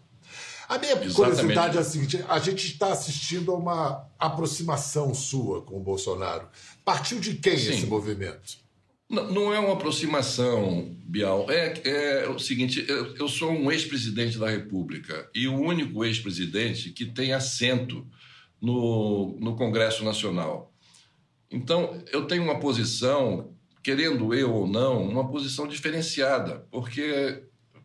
A 0.67 0.77
minha 0.77 0.93
Exatamente. 0.93 1.15
curiosidade 1.15 1.77
é 1.77 1.81
a 1.81 1.83
seguinte: 1.83 2.25
a 2.27 2.39
gente 2.39 2.67
está 2.67 2.91
assistindo 2.91 3.51
a 3.51 3.55
uma 3.55 4.09
aproximação 4.19 5.13
sua 5.13 5.61
com 5.61 5.77
o 5.77 5.83
Bolsonaro. 5.83 6.47
Partiu 6.83 7.19
de 7.19 7.35
quem 7.35 7.57
Sim. 7.57 7.73
esse 7.73 7.85
movimento? 7.85 8.57
Não, 9.09 9.53
é 9.53 9.59
uma 9.59 9.73
aproximação, 9.73 10.95
Bial. 11.05 11.49
É, 11.51 12.23
é 12.23 12.29
o 12.29 12.39
seguinte: 12.39 12.83
eu, 12.87 13.15
eu 13.15 13.27
sou 13.27 13.51
um 13.51 13.71
ex-presidente 13.71 14.37
da 14.37 14.49
República 14.49 15.29
e 15.35 15.47
o 15.47 15.55
único 15.55 16.03
ex-presidente 16.03 16.89
que 16.89 17.05
tem 17.05 17.33
assento 17.33 18.07
no, 18.61 19.37
no 19.39 19.55
Congresso 19.55 20.03
Nacional. 20.03 20.73
Então, 21.51 22.01
eu 22.11 22.25
tenho 22.25 22.43
uma 22.43 22.59
posição, 22.59 23.53
querendo 23.83 24.33
eu 24.33 24.51
ou 24.51 24.67
não, 24.67 25.07
uma 25.07 25.29
posição 25.29 25.67
diferenciada, 25.67 26.65
porque 26.71 27.43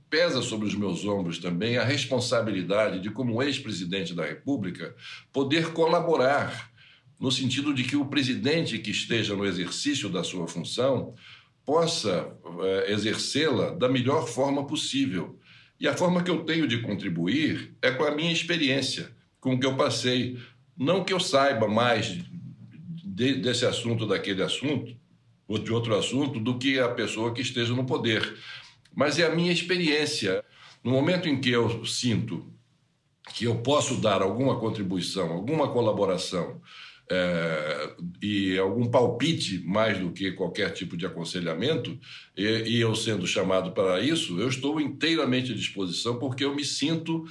pesa 0.08 0.40
sobre 0.40 0.66
os 0.66 0.74
meus 0.74 1.04
ombros 1.04 1.38
também 1.38 1.76
a 1.76 1.84
responsabilidade 1.84 3.00
de, 3.00 3.10
como 3.10 3.42
ex-presidente 3.42 4.14
da 4.14 4.24
República, 4.24 4.94
poder 5.32 5.72
colaborar 5.72 6.67
no 7.18 7.30
sentido 7.30 7.74
de 7.74 7.82
que 7.82 7.96
o 7.96 8.06
presidente 8.06 8.78
que 8.78 8.90
esteja 8.90 9.34
no 9.34 9.44
exercício 9.44 10.08
da 10.08 10.22
sua 10.22 10.46
função 10.46 11.14
possa 11.64 12.32
é, 12.62 12.92
exercê-la 12.92 13.70
da 13.70 13.88
melhor 13.88 14.26
forma 14.26 14.66
possível. 14.66 15.38
E 15.80 15.86
a 15.86 15.96
forma 15.96 16.22
que 16.22 16.30
eu 16.30 16.44
tenho 16.44 16.66
de 16.66 16.80
contribuir 16.80 17.76
é 17.82 17.90
com 17.90 18.04
a 18.04 18.14
minha 18.14 18.32
experiência, 18.32 19.14
com 19.40 19.54
o 19.54 19.60
que 19.60 19.66
eu 19.66 19.76
passei. 19.76 20.38
Não 20.76 21.04
que 21.04 21.12
eu 21.12 21.20
saiba 21.20 21.68
mais 21.68 22.18
de, 23.04 23.34
desse 23.34 23.66
assunto, 23.66 24.06
daquele 24.06 24.42
assunto, 24.42 24.96
ou 25.46 25.58
de 25.58 25.72
outro 25.72 25.96
assunto, 25.96 26.38
do 26.38 26.58
que 26.58 26.78
a 26.78 26.88
pessoa 26.88 27.34
que 27.34 27.42
esteja 27.42 27.74
no 27.74 27.84
poder. 27.84 28.38
Mas 28.94 29.18
é 29.18 29.26
a 29.26 29.34
minha 29.34 29.52
experiência. 29.52 30.44
No 30.82 30.92
momento 30.92 31.28
em 31.28 31.40
que 31.40 31.50
eu 31.50 31.84
sinto 31.84 32.52
que 33.34 33.44
eu 33.44 33.56
posso 33.56 34.00
dar 34.00 34.22
alguma 34.22 34.58
contribuição, 34.58 35.32
alguma 35.32 35.68
colaboração 35.68 36.60
é, 37.10 37.90
e 38.22 38.58
algum 38.58 38.90
palpite 38.90 39.58
mais 39.64 39.98
do 39.98 40.12
que 40.12 40.32
qualquer 40.32 40.70
tipo 40.72 40.96
de 40.96 41.06
aconselhamento, 41.06 41.98
e, 42.36 42.44
e, 42.44 42.80
eu 42.80 42.94
sendo 42.94 43.26
chamado 43.26 43.72
para 43.72 44.00
isso, 44.00 44.38
eu 44.38 44.48
estou 44.48 44.80
inteiramente 44.80 45.52
à 45.52 45.54
disposição 45.54 46.18
porque 46.18 46.44
eu 46.44 46.54
me 46.54 46.64
sinto 46.64 47.24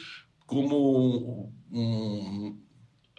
como 0.46 1.52
um, 1.72 1.80
um, 1.80 2.58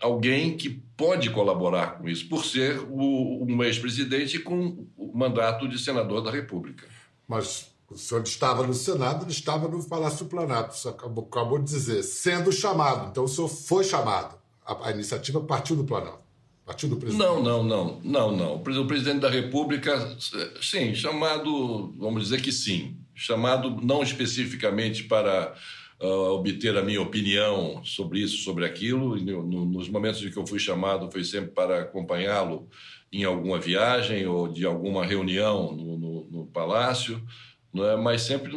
alguém 0.01 0.57
que 0.57 0.71
pode 0.97 1.31
colaborar 1.31 1.99
com 1.99 2.09
isso, 2.09 2.29
por 2.29 2.45
ser 2.45 2.81
o, 2.91 3.45
um 3.45 3.63
ex-presidente 3.63 4.39
com 4.39 4.87
o 4.97 5.17
mandato 5.17 5.69
de 5.69 5.79
senador 5.79 6.23
da 6.23 6.31
República. 6.31 6.87
Mas 7.27 7.71
o 7.89 7.97
senhor 7.97 8.23
estava 8.23 8.67
no 8.67 8.75
Senado, 8.75 9.25
ele 9.25 9.31
estava 9.31 9.69
no 9.69 9.83
Palácio 9.85 10.25
do 10.25 10.29
Planalto, 10.29 10.75
o 10.87 10.91
acabou, 10.91 11.25
acabou 11.25 11.59
de 11.59 11.67
dizer, 11.67 12.03
sendo 12.03 12.51
chamado. 12.51 13.11
Então 13.11 13.25
o 13.25 13.29
senhor 13.29 13.49
foi 13.49 13.85
chamado. 13.85 14.37
A, 14.65 14.89
a 14.89 14.91
iniciativa 14.91 15.41
partiu 15.41 15.77
do 15.77 15.85
Planalto. 15.85 16.28
Partiu 16.69 16.91
do 16.91 16.97
presidente? 16.99 17.27
Não, 17.27 17.43
não, 17.43 17.65
não, 17.65 18.01
não, 18.05 18.37
não. 18.37 18.55
O 18.57 18.87
presidente 18.87 19.21
da 19.21 19.31
República, 19.31 20.15
sim, 20.61 20.95
chamado, 20.95 21.95
vamos 21.97 22.25
dizer 22.25 22.43
que 22.43 22.53
sim. 22.53 22.95
Chamado 23.15 23.71
não 23.83 24.03
especificamente 24.03 25.05
para 25.05 25.55
uh, 25.99 26.35
obter 26.35 26.77
a 26.77 26.83
minha 26.83 27.01
opinião 27.01 27.83
sobre 27.83 28.21
isso, 28.21 28.45
sobre 28.45 28.67
aquilo. 28.67 29.17
No, 29.17 29.65
nos 29.65 29.89
momentos 29.89 30.23
em 30.23 30.31
que 30.31 30.37
eu 30.37 30.47
fui 30.47 30.59
chamado, 30.59 31.11
foi 31.11 31.25
sempre 31.25 31.53
para 31.53 31.81
acompanhá-lo 31.81 32.69
em 33.11 33.25
alguma 33.25 33.59
viagem 33.59 34.27
ou 34.27 34.47
de 34.47 34.67
alguma 34.67 35.07
reunião 35.07 35.73
no, 35.75 35.99
no, 35.99 36.31
no 36.31 36.47
palácio, 36.49 37.27
não 37.73 37.89
é? 37.89 37.97
mas 37.97 38.21
sempre 38.21 38.53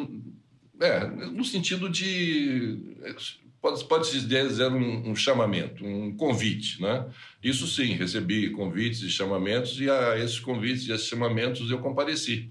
é, 0.82 1.08
no 1.08 1.45
sentido 1.45 1.88
de 1.88 2.78
pode, 3.62 3.84
pode 3.86 4.08
se 4.08 4.21
dizer 4.21 4.71
um, 4.71 5.12
um, 5.12 5.15
chamamento, 5.15 5.86
um 5.86 6.15
convite, 6.15 6.82
né? 6.82 7.06
Isso 7.43 7.67
sim, 7.67 7.93
recebi 7.93 8.50
convites 8.50 9.02
e 9.02 9.10
chamamentos 9.10 9.80
e 9.80 9.89
a 9.89 10.17
esses 10.17 10.39
convites 10.39 10.88
e 10.88 10.91
esses 10.91 11.08
chamamentos 11.08 11.69
eu 11.69 11.80
compareci. 11.80 12.50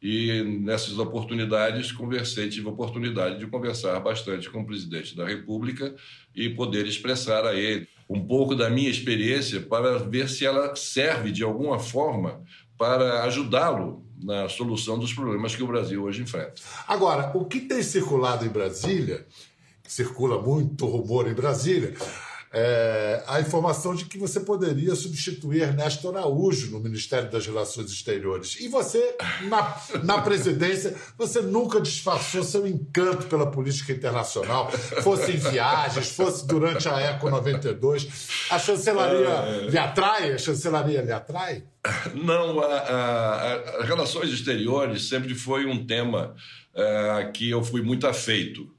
E 0.00 0.42
nessas 0.60 0.98
oportunidades 0.98 1.92
conversei, 1.92 2.48
tive 2.48 2.66
a 2.66 2.72
oportunidade 2.72 3.38
de 3.38 3.46
conversar 3.46 4.00
bastante 4.00 4.50
com 4.50 4.60
o 4.60 4.66
presidente 4.66 5.16
da 5.16 5.26
República 5.26 5.94
e 6.34 6.50
poder 6.50 6.86
expressar 6.86 7.46
a 7.46 7.54
ele 7.54 7.86
um 8.08 8.20
pouco 8.26 8.54
da 8.54 8.68
minha 8.68 8.90
experiência 8.90 9.60
para 9.60 9.98
ver 9.98 10.28
se 10.28 10.44
ela 10.44 10.74
serve 10.74 11.30
de 11.30 11.44
alguma 11.44 11.78
forma 11.78 12.42
para 12.76 13.22
ajudá-lo 13.24 14.04
na 14.20 14.48
solução 14.48 14.98
dos 14.98 15.12
problemas 15.12 15.54
que 15.54 15.62
o 15.62 15.66
Brasil 15.66 16.02
hoje 16.02 16.22
enfrenta. 16.22 16.54
Agora, 16.86 17.30
o 17.34 17.44
que 17.44 17.60
tem 17.60 17.82
circulado 17.82 18.44
em 18.44 18.48
Brasília 18.48 19.24
circula 19.92 20.40
muito 20.40 20.86
rumor 20.86 21.28
em 21.28 21.34
Brasília, 21.34 21.94
é, 22.54 23.22
a 23.26 23.40
informação 23.40 23.94
de 23.94 24.04
que 24.04 24.18
você 24.18 24.38
poderia 24.40 24.94
substituir 24.94 25.62
Ernesto 25.62 26.08
Araújo 26.08 26.70
no 26.70 26.80
Ministério 26.80 27.30
das 27.30 27.46
Relações 27.46 27.90
Exteriores. 27.90 28.58
E 28.60 28.68
você, 28.68 29.16
na, 29.48 29.76
na 30.02 30.20
presidência, 30.20 30.94
você 31.16 31.40
nunca 31.40 31.80
disfarçou 31.80 32.42
seu 32.42 32.66
encanto 32.66 33.26
pela 33.26 33.50
política 33.50 33.92
internacional, 33.92 34.70
fosse 34.70 35.32
em 35.32 35.36
viagens, 35.36 36.10
fosse 36.10 36.46
durante 36.46 36.88
a 36.88 37.00
ECO 37.00 37.30
92. 37.30 38.08
A 38.50 38.58
chancelaria 38.58 39.28
é... 39.28 39.70
lhe 39.70 39.78
atrai? 39.78 40.32
A 40.32 40.38
chancelaria 40.38 41.00
lhe 41.00 41.12
atrai? 41.12 41.64
Não, 42.14 42.60
a, 42.60 42.66
a, 42.66 43.54
a 43.80 43.84
relações 43.84 44.30
exteriores 44.30 45.08
sempre 45.08 45.34
foi 45.34 45.64
um 45.64 45.86
tema 45.86 46.34
é, 46.74 47.30
que 47.34 47.50
eu 47.50 47.64
fui 47.64 47.80
muito 47.80 48.06
afeito. 48.06 48.70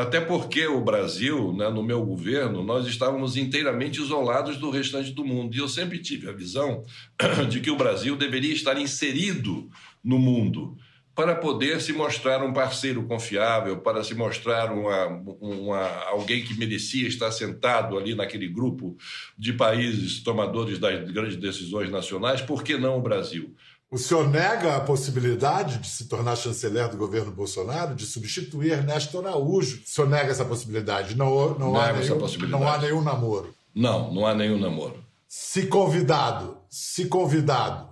Até 0.00 0.18
porque 0.18 0.66
o 0.66 0.80
Brasil, 0.80 1.52
né, 1.52 1.68
no 1.68 1.82
meu 1.82 2.02
governo, 2.02 2.64
nós 2.64 2.86
estávamos 2.86 3.36
inteiramente 3.36 4.00
isolados 4.00 4.56
do 4.56 4.70
restante 4.70 5.12
do 5.12 5.22
mundo. 5.24 5.54
E 5.54 5.58
eu 5.58 5.68
sempre 5.68 5.98
tive 5.98 6.26
a 6.26 6.32
visão 6.32 6.82
de 7.50 7.60
que 7.60 7.70
o 7.70 7.76
Brasil 7.76 8.16
deveria 8.16 8.54
estar 8.54 8.80
inserido 8.80 9.68
no 10.02 10.18
mundo 10.18 10.74
para 11.14 11.34
poder 11.34 11.82
se 11.82 11.92
mostrar 11.92 12.42
um 12.42 12.50
parceiro 12.50 13.02
confiável, 13.02 13.76
para 13.80 14.02
se 14.02 14.14
mostrar 14.14 14.72
uma, 14.72 15.06
uma, 15.38 15.86
alguém 16.06 16.42
que 16.42 16.58
merecia 16.58 17.06
estar 17.06 17.30
sentado 17.30 17.98
ali 17.98 18.14
naquele 18.14 18.48
grupo 18.48 18.96
de 19.36 19.52
países 19.52 20.22
tomadores 20.22 20.78
das 20.78 21.10
grandes 21.10 21.36
decisões 21.36 21.90
nacionais, 21.90 22.40
por 22.40 22.64
que 22.64 22.78
não 22.78 22.96
o 22.96 23.02
Brasil? 23.02 23.54
O 23.90 23.98
senhor 23.98 24.28
nega 24.28 24.76
a 24.76 24.80
possibilidade 24.80 25.78
de 25.78 25.88
se 25.88 26.06
tornar 26.06 26.36
chanceler 26.36 26.88
do 26.88 26.96
governo 26.96 27.32
Bolsonaro, 27.32 27.92
de 27.92 28.06
substituir 28.06 28.70
Ernesto 28.70 29.18
Araújo? 29.18 29.82
O 29.84 29.88
senhor 29.88 30.08
nega 30.08 30.30
essa 30.30 30.44
possibilidade? 30.44 31.16
Não, 31.16 31.58
não, 31.58 31.76
há, 31.76 31.92
nenhum, 31.92 32.16
possibilidade. 32.16 32.62
não 32.62 32.70
há 32.70 32.78
nenhum 32.78 33.02
namoro? 33.02 33.52
Não, 33.74 34.14
não 34.14 34.24
há 34.24 34.32
nenhum 34.32 34.58
namoro. 34.60 35.02
Se 35.26 35.66
convidado, 35.66 36.56
se 36.68 37.06
convidado. 37.06 37.90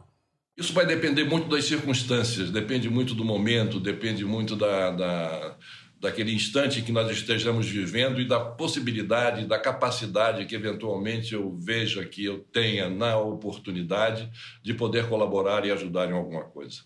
Isso 0.56 0.72
vai 0.72 0.86
depender 0.86 1.24
muito 1.24 1.48
das 1.48 1.64
circunstâncias, 1.64 2.50
depende 2.50 2.88
muito 2.88 3.12
do 3.12 3.24
momento, 3.24 3.80
depende 3.80 4.24
muito 4.24 4.54
da, 4.54 4.92
da 4.92 5.56
daquele 6.00 6.32
instante 6.32 6.82
que 6.82 6.92
nós 6.92 7.10
estejamos 7.10 7.66
vivendo 7.66 8.20
e 8.20 8.26
da 8.26 8.38
possibilidade, 8.38 9.46
da 9.46 9.58
capacidade 9.58 10.46
que 10.46 10.54
eventualmente 10.54 11.34
eu 11.34 11.56
veja 11.58 12.04
que 12.04 12.24
eu 12.24 12.40
tenha 12.52 12.88
na 12.88 13.18
oportunidade 13.18 14.30
de 14.62 14.74
poder 14.74 15.08
colaborar 15.08 15.64
e 15.64 15.72
ajudar 15.72 16.08
em 16.08 16.12
alguma 16.12 16.44
coisa. 16.44 16.82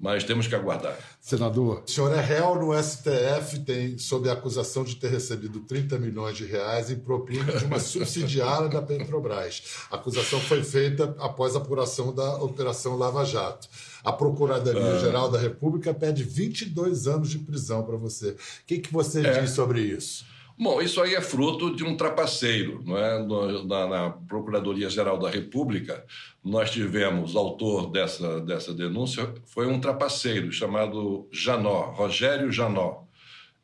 Mas 0.00 0.22
temos 0.22 0.46
que 0.46 0.54
aguardar. 0.54 0.96
Senador, 1.20 1.82
o 1.86 1.90
senhor 1.90 2.14
é 2.14 2.20
réu 2.20 2.54
no 2.54 2.72
STF, 2.80 3.58
tem 3.64 3.98
sob 3.98 4.28
a 4.28 4.32
acusação 4.32 4.84
de 4.84 4.94
ter 4.94 5.10
recebido 5.10 5.60
30 5.60 5.98
milhões 5.98 6.36
de 6.36 6.44
reais 6.44 6.90
em 6.90 6.96
propina 6.96 7.52
de 7.52 7.64
uma 7.64 7.80
subsidiária 7.80 8.68
da 8.68 8.80
Petrobras. 8.80 9.62
A 9.90 9.96
acusação 9.96 10.40
foi 10.40 10.62
feita 10.62 11.16
após 11.18 11.56
a 11.56 11.58
apuração 11.58 12.14
da 12.14 12.36
Operação 12.36 12.96
Lava 12.96 13.24
Jato. 13.24 13.68
A 14.04 14.12
Procuradoria-Geral 14.12 15.26
ah. 15.26 15.30
da 15.30 15.38
República 15.38 15.92
pede 15.92 16.22
22 16.22 17.08
anos 17.08 17.28
de 17.28 17.38
prisão 17.38 17.82
para 17.82 17.96
você. 17.96 18.30
O 18.30 18.36
que, 18.66 18.78
que 18.78 18.92
você 18.92 19.26
é. 19.26 19.40
diz 19.40 19.50
sobre 19.50 19.80
isso? 19.80 20.24
Bom, 20.60 20.82
isso 20.82 21.00
aí 21.00 21.14
é 21.14 21.20
fruto 21.20 21.74
de 21.74 21.84
um 21.84 21.96
trapaceiro. 21.96 22.82
Não 22.84 22.98
é? 22.98 23.18
na, 23.64 23.86
na 23.86 24.10
Procuradoria-Geral 24.10 25.16
da 25.16 25.30
República, 25.30 26.04
nós 26.44 26.70
tivemos, 26.70 27.36
autor 27.36 27.92
dessa, 27.92 28.40
dessa 28.40 28.74
denúncia, 28.74 29.32
foi 29.46 29.68
um 29.68 29.78
trapaceiro 29.78 30.50
chamado 30.50 31.28
Janó, 31.30 31.92
Rogério 31.92 32.50
Janó 32.50 33.08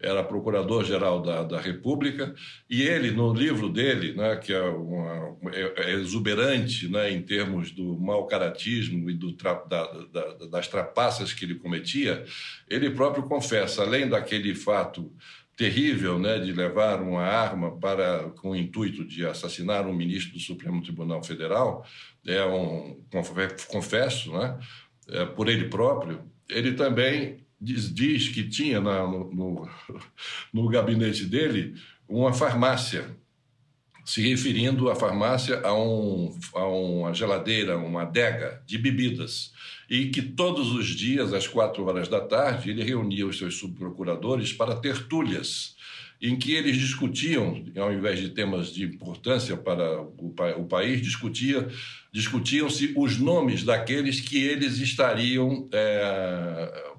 era 0.05 0.23
procurador-geral 0.23 1.23
da, 1.23 1.43
da 1.43 1.61
República, 1.61 2.35
e 2.69 2.83
ele, 2.83 3.11
no 3.11 3.33
livro 3.33 3.71
dele, 3.71 4.13
né, 4.13 4.37
que 4.37 4.53
é, 4.53 4.61
uma, 4.61 5.37
é, 5.53 5.93
é 5.93 5.95
exuberante 5.95 6.89
né, 6.89 7.11
em 7.11 7.23
termos 7.23 7.71
do 7.71 7.99
mau 7.99 8.27
caratismo 8.27 9.09
e 9.09 9.15
do 9.15 9.33
tra, 9.33 9.55
da, 9.55 9.87
da, 10.13 10.47
das 10.47 10.69
trapaças 10.69 11.33
que 11.33 11.45
ele 11.45 11.55
cometia, 11.55 12.25
ele 12.69 12.91
próprio 12.91 13.25
confessa, 13.25 13.83
além 13.83 14.09
daquele 14.09 14.55
fato 14.55 15.11
terrível 15.57 16.19
né, 16.19 16.39
de 16.39 16.53
levar 16.53 17.01
uma 17.01 17.23
arma 17.23 17.77
para 17.79 18.31
com 18.41 18.51
o 18.51 18.57
intuito 18.57 19.05
de 19.05 19.25
assassinar 19.25 19.87
um 19.87 19.95
ministro 19.95 20.33
do 20.33 20.41
Supremo 20.41 20.83
Tribunal 20.83 21.23
Federal, 21.23 21.87
é 22.27 22.45
um 22.45 23.01
confesso, 23.69 24.33
né, 24.33 24.59
é, 25.09 25.25
por 25.27 25.49
ele 25.49 25.69
próprio, 25.69 26.23
ele 26.49 26.73
também 26.73 27.45
diz, 27.61 27.93
diz 27.93 28.29
que 28.29 28.49
tinha 28.49 28.81
na, 28.81 29.07
no, 29.07 29.33
no, 29.33 29.71
no 30.53 30.69
gabinete 30.69 31.25
dele 31.25 31.75
uma 32.09 32.33
farmácia, 32.33 33.17
se 34.05 34.21
referindo 34.21 34.91
à 34.91 34.95
farmácia 34.95 35.61
a, 35.65 35.75
um, 35.75 36.37
a 36.55 36.67
uma 36.67 37.15
geladeira, 37.15 37.79
uma 37.79 38.03
adega 38.03 38.63
de 38.67 38.77
bebidas, 38.77 39.53
e 39.89 40.07
que 40.07 40.21
todos 40.21 40.73
os 40.73 40.87
dias, 40.89 41.33
às 41.33 41.47
quatro 41.47 41.85
horas 41.87 42.09
da 42.09 42.21
tarde, 42.21 42.71
ele 42.71 42.83
reunia 42.83 43.27
os 43.27 43.39
seus 43.39 43.57
subprocuradores 43.57 44.53
para 44.53 44.77
tertúlias, 44.77 45.75
em 46.21 46.37
que 46.37 46.53
eles 46.53 46.77
discutiam, 46.77 47.65
ao 47.77 47.93
invés 47.93 48.19
de 48.19 48.31
temas 48.31 48.73
de 48.73 48.85
importância 48.85 49.57
para 49.57 50.01
o, 50.01 50.35
o 50.59 50.65
país, 50.65 51.03
discutia, 51.03 51.69
discutiam-se 52.13 52.95
os 52.97 53.19
nomes 53.19 53.65
daqueles 53.65 54.21
que 54.21 54.39
eles 54.39 54.79
estariam 54.79 55.69
é, 55.73 56.93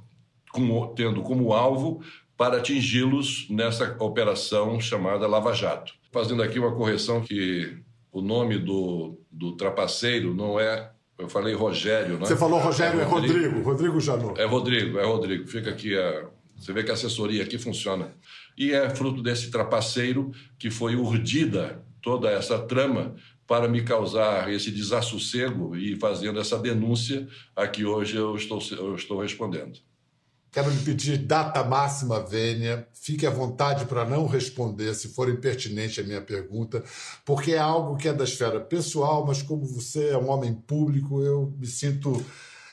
tendo 0.96 1.22
como 1.22 1.54
alvo 1.54 2.04
para 2.38 2.58
atingi-los 2.58 3.48
nessa 3.50 3.96
operação 4.00 4.80
chamada 4.80 5.28
Lava 5.28 5.54
Jato. 5.54 5.94
Fazendo 6.16 6.42
aqui 6.42 6.58
uma 6.58 6.74
correção 6.74 7.20
que 7.20 7.78
o 8.10 8.22
nome 8.22 8.58
do, 8.58 9.20
do 9.30 9.58
trapaceiro 9.58 10.34
não 10.34 10.58
é 10.58 10.94
Eu 11.20 11.28
falei 11.28 11.54
Rogério, 11.54 12.14
né? 12.18 12.26
Você 12.26 12.38
falou 12.38 12.58
Rogério, 12.58 13.02
é, 13.02 13.04
é 13.04 13.06
Rodrigo, 13.06 13.62
Rodrigo 13.62 14.00
Janot. 14.00 14.40
É 14.40 14.46
Rodrigo, 14.46 14.98
é 14.98 15.04
Rodrigo. 15.04 15.46
Fica 15.46 15.72
aqui 15.72 15.94
a. 15.98 16.30
Você 16.56 16.72
vê 16.72 16.86
que 16.86 16.90
a 16.90 16.94
assessoria 16.94 17.44
aqui 17.44 17.58
funciona. 17.58 18.14
E 18.58 18.72
é 18.72 18.90
fruto 18.90 19.22
desse 19.22 19.52
trapaceiro 19.52 20.32
que 20.58 20.72
foi 20.72 20.96
urdida 20.96 21.84
toda 22.02 22.32
essa 22.32 22.60
trama 22.60 23.14
para 23.46 23.68
me 23.68 23.84
causar 23.84 24.50
esse 24.50 24.72
desassossego 24.72 25.76
e 25.76 25.98
fazendo 25.98 26.40
essa 26.40 26.58
denúncia 26.58 27.28
a 27.54 27.68
que 27.68 27.84
hoje 27.84 28.16
eu 28.16 28.38
estou, 28.38 28.62
eu 28.72 28.96
estou 28.96 29.20
respondendo. 29.20 29.78
Quero 30.56 30.70
lhe 30.70 30.80
pedir 30.84 31.18
data 31.18 31.66
máxima 31.66 32.22
vênia. 32.22 32.88
Fique 32.94 33.28
à 33.28 33.30
vontade 33.30 33.84
para 33.84 34.06
não 34.06 34.26
responder 34.26 34.96
se 34.96 35.10
for 35.10 35.30
impertinente 35.30 36.00
a 36.00 36.04
minha 36.06 36.22
pergunta, 36.22 36.82
porque 37.26 37.52
é 37.52 37.58
algo 37.58 37.98
que 37.98 38.08
é 38.08 38.14
da 38.14 38.24
esfera 38.24 38.62
pessoal, 38.62 39.26
mas 39.28 39.42
como 39.42 39.66
você 39.66 40.12
é 40.12 40.18
um 40.18 40.30
homem 40.30 40.54
público, 40.54 41.22
eu 41.22 41.54
me 41.60 41.68
sinto 41.68 42.26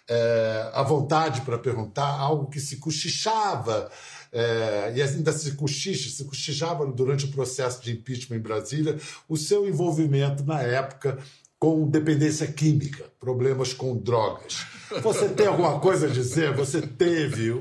é, 0.08 0.70
à 0.72 0.84
vontade 0.84 1.40
para 1.40 1.58
perguntar 1.58 2.06
algo 2.06 2.46
que 2.46 2.60
se 2.60 2.76
cochichava 2.76 3.90
é, 4.30 4.92
e 4.94 5.02
ainda 5.02 5.32
se 5.32 5.50
cochicha, 5.56 6.08
se 6.08 6.24
cochichava 6.24 6.86
durante 6.86 7.24
o 7.24 7.32
processo 7.32 7.82
de 7.82 7.90
impeachment 7.90 8.36
em 8.36 8.42
Brasília, 8.42 8.96
o 9.28 9.36
seu 9.36 9.68
envolvimento 9.68 10.44
na 10.44 10.62
época 10.62 11.18
com 11.62 11.88
dependência 11.88 12.44
química, 12.48 13.04
problemas 13.20 13.72
com 13.72 13.96
drogas. 13.96 14.66
Você 15.00 15.28
tem 15.28 15.46
alguma 15.46 15.78
coisa 15.78 16.08
a 16.08 16.10
dizer? 16.10 16.52
Você 16.54 16.82
teve? 16.82 17.56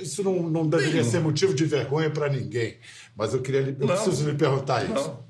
Isso 0.00 0.22
não, 0.22 0.48
não 0.48 0.64
deveria 0.64 1.02
ser 1.02 1.18
motivo 1.18 1.52
de 1.52 1.64
vergonha 1.64 2.08
para 2.08 2.28
ninguém, 2.28 2.76
mas 3.16 3.34
eu 3.34 3.42
queria, 3.42 3.62
eu 3.62 3.84
não, 3.84 3.96
preciso 3.96 4.30
lhe 4.30 4.36
perguntar 4.36 4.84
isso. 4.84 5.08
Não. 5.08 5.26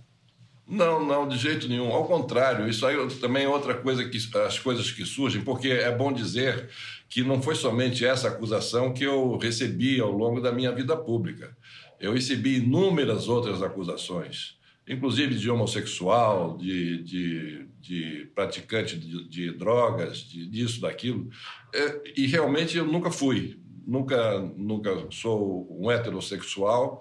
Não, 0.69 1.07
não, 1.07 1.27
de 1.27 1.39
jeito 1.39 1.67
nenhum. 1.69 1.91
Ao 1.91 2.05
contrário, 2.07 2.69
isso 2.69 2.85
aí 2.85 2.99
também 3.19 3.45
é 3.45 3.49
outra 3.49 3.73
coisa 3.73 4.07
que 4.07 4.19
as 4.47 4.59
coisas 4.59 4.91
que 4.91 5.07
surgem, 5.07 5.41
porque 5.41 5.69
é 5.69 5.91
bom 5.91 6.13
dizer 6.13 6.69
que 7.09 7.23
não 7.23 7.41
foi 7.41 7.55
somente 7.55 8.05
essa 8.05 8.29
acusação 8.29 8.93
que 8.93 9.05
eu 9.05 9.39
recebi 9.39 10.01
ao 10.01 10.13
longo 10.13 10.39
da 10.39 10.53
minha 10.53 10.71
vida 10.71 10.95
pública. 10.99 11.57
Eu 11.99 12.13
recebi 12.13 12.59
inúmeras 12.59 13.27
outras 13.27 13.63
acusações, 13.63 14.59
inclusive 14.87 15.35
de 15.37 15.49
homossexual, 15.51 16.59
de, 16.59 17.03
de, 17.03 17.66
de 17.87 18.31
praticante 18.35 18.99
de, 18.99 19.29
de 19.29 19.53
drogas, 19.53 20.19
de, 20.19 20.47
disso, 20.47 20.81
daquilo. 20.81 21.29
É, 21.75 22.03
e 22.17 22.27
realmente 22.27 22.77
eu 22.77 22.87
nunca 22.87 23.11
fui. 23.11 23.59
Nunca, 23.87 24.41
nunca 24.57 25.07
sou 25.11 25.69
um 25.71 25.91
heterossexual. 25.91 27.01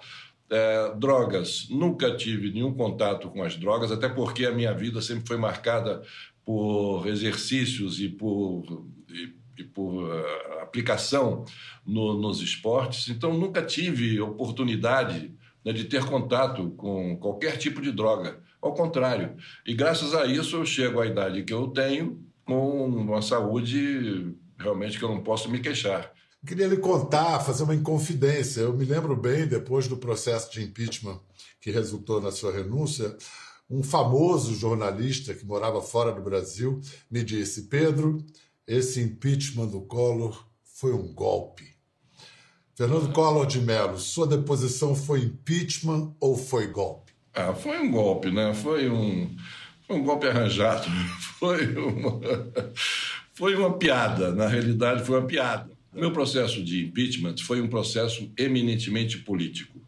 É, 0.50 0.94
drogas, 0.96 1.68
nunca 1.72 2.16
tive 2.16 2.52
nenhum 2.52 2.72
contato 2.72 3.30
com 3.30 3.42
as 3.42 3.56
drogas, 3.56 3.92
até 3.92 4.08
porque 4.08 4.46
a 4.46 4.52
minha 4.52 4.74
vida 4.74 5.02
sempre 5.02 5.28
foi 5.28 5.38
marcada 5.38 6.04
por 6.46 7.08
exercícios 7.08 8.00
e 8.00 8.08
por, 8.08 8.86
e, 9.10 9.34
e 9.58 9.64
por 9.64 10.04
uh, 10.04 10.60
aplicação 10.62 11.44
no, 11.84 12.20
nos 12.20 12.42
esportes. 12.42 13.10
Então, 13.10 13.34
nunca 13.34 13.64
tive 13.64 14.22
oportunidade 14.22 15.34
né, 15.66 15.74
de 15.74 15.86
ter 15.86 16.06
contato 16.06 16.70
com 16.72 17.18
qualquer 17.18 17.58
tipo 17.58 17.82
de 17.82 17.92
droga. 17.92 18.40
Ao 18.66 18.74
contrário. 18.74 19.38
E 19.64 19.76
graças 19.76 20.16
a 20.16 20.26
isso 20.26 20.56
eu 20.56 20.66
chego 20.66 21.00
à 21.00 21.06
idade 21.06 21.44
que 21.44 21.54
eu 21.54 21.68
tenho 21.68 22.20
com 22.44 22.88
uma 22.88 23.22
saúde 23.22 24.36
realmente 24.58 24.98
que 24.98 25.06
eu 25.06 25.10
não 25.10 25.22
posso 25.22 25.52
me 25.52 25.60
queixar. 25.60 26.12
Queria 26.44 26.66
lhe 26.66 26.78
contar, 26.78 27.42
fazer 27.42 27.62
uma 27.62 27.76
inconfidência. 27.76 28.62
Eu 28.62 28.74
me 28.74 28.84
lembro 28.84 29.16
bem, 29.16 29.46
depois 29.46 29.88
do 29.88 29.98
processo 29.98 30.52
de 30.52 30.64
impeachment 30.64 31.20
que 31.62 31.70
resultou 31.70 32.20
na 32.20 32.32
sua 32.32 32.52
renúncia, 32.52 33.16
um 33.70 33.84
famoso 33.84 34.56
jornalista 34.56 35.36
que 35.36 35.46
morava 35.46 35.80
fora 35.80 36.12
do 36.12 36.24
Brasil 36.24 36.82
me 37.12 37.24
disse: 37.24 37.68
Pedro, 37.68 38.18
esse 38.66 39.00
impeachment 39.00 39.68
do 39.68 39.82
Collor 39.82 40.44
foi 40.64 40.92
um 40.92 41.14
golpe. 41.14 41.76
Fernando 42.74 43.14
Collor 43.14 43.46
de 43.46 43.62
Mello, 43.62 44.00
sua 44.00 44.26
deposição 44.26 44.96
foi 44.96 45.22
impeachment 45.22 46.16
ou 46.20 46.36
foi 46.36 46.66
golpe? 46.66 47.05
Ah, 47.36 47.54
foi 47.54 47.78
um 47.80 47.92
golpe, 47.92 48.32
né? 48.32 48.54
Foi 48.54 48.90
um, 48.90 49.30
foi 49.86 49.98
um 49.98 50.04
golpe 50.04 50.26
arranjado. 50.26 50.88
Foi 51.38 51.68
uma, 51.76 52.22
foi 53.34 53.56
uma 53.56 53.78
piada. 53.78 54.34
Na 54.34 54.48
realidade, 54.48 55.04
foi 55.04 55.20
uma 55.20 55.28
piada. 55.28 55.70
O 55.94 56.00
meu 56.00 56.12
processo 56.12 56.64
de 56.64 56.86
impeachment 56.86 57.36
foi 57.40 57.62
um 57.62 57.68
processo 57.68 58.32
eminentemente 58.38 59.18
político. 59.18 59.86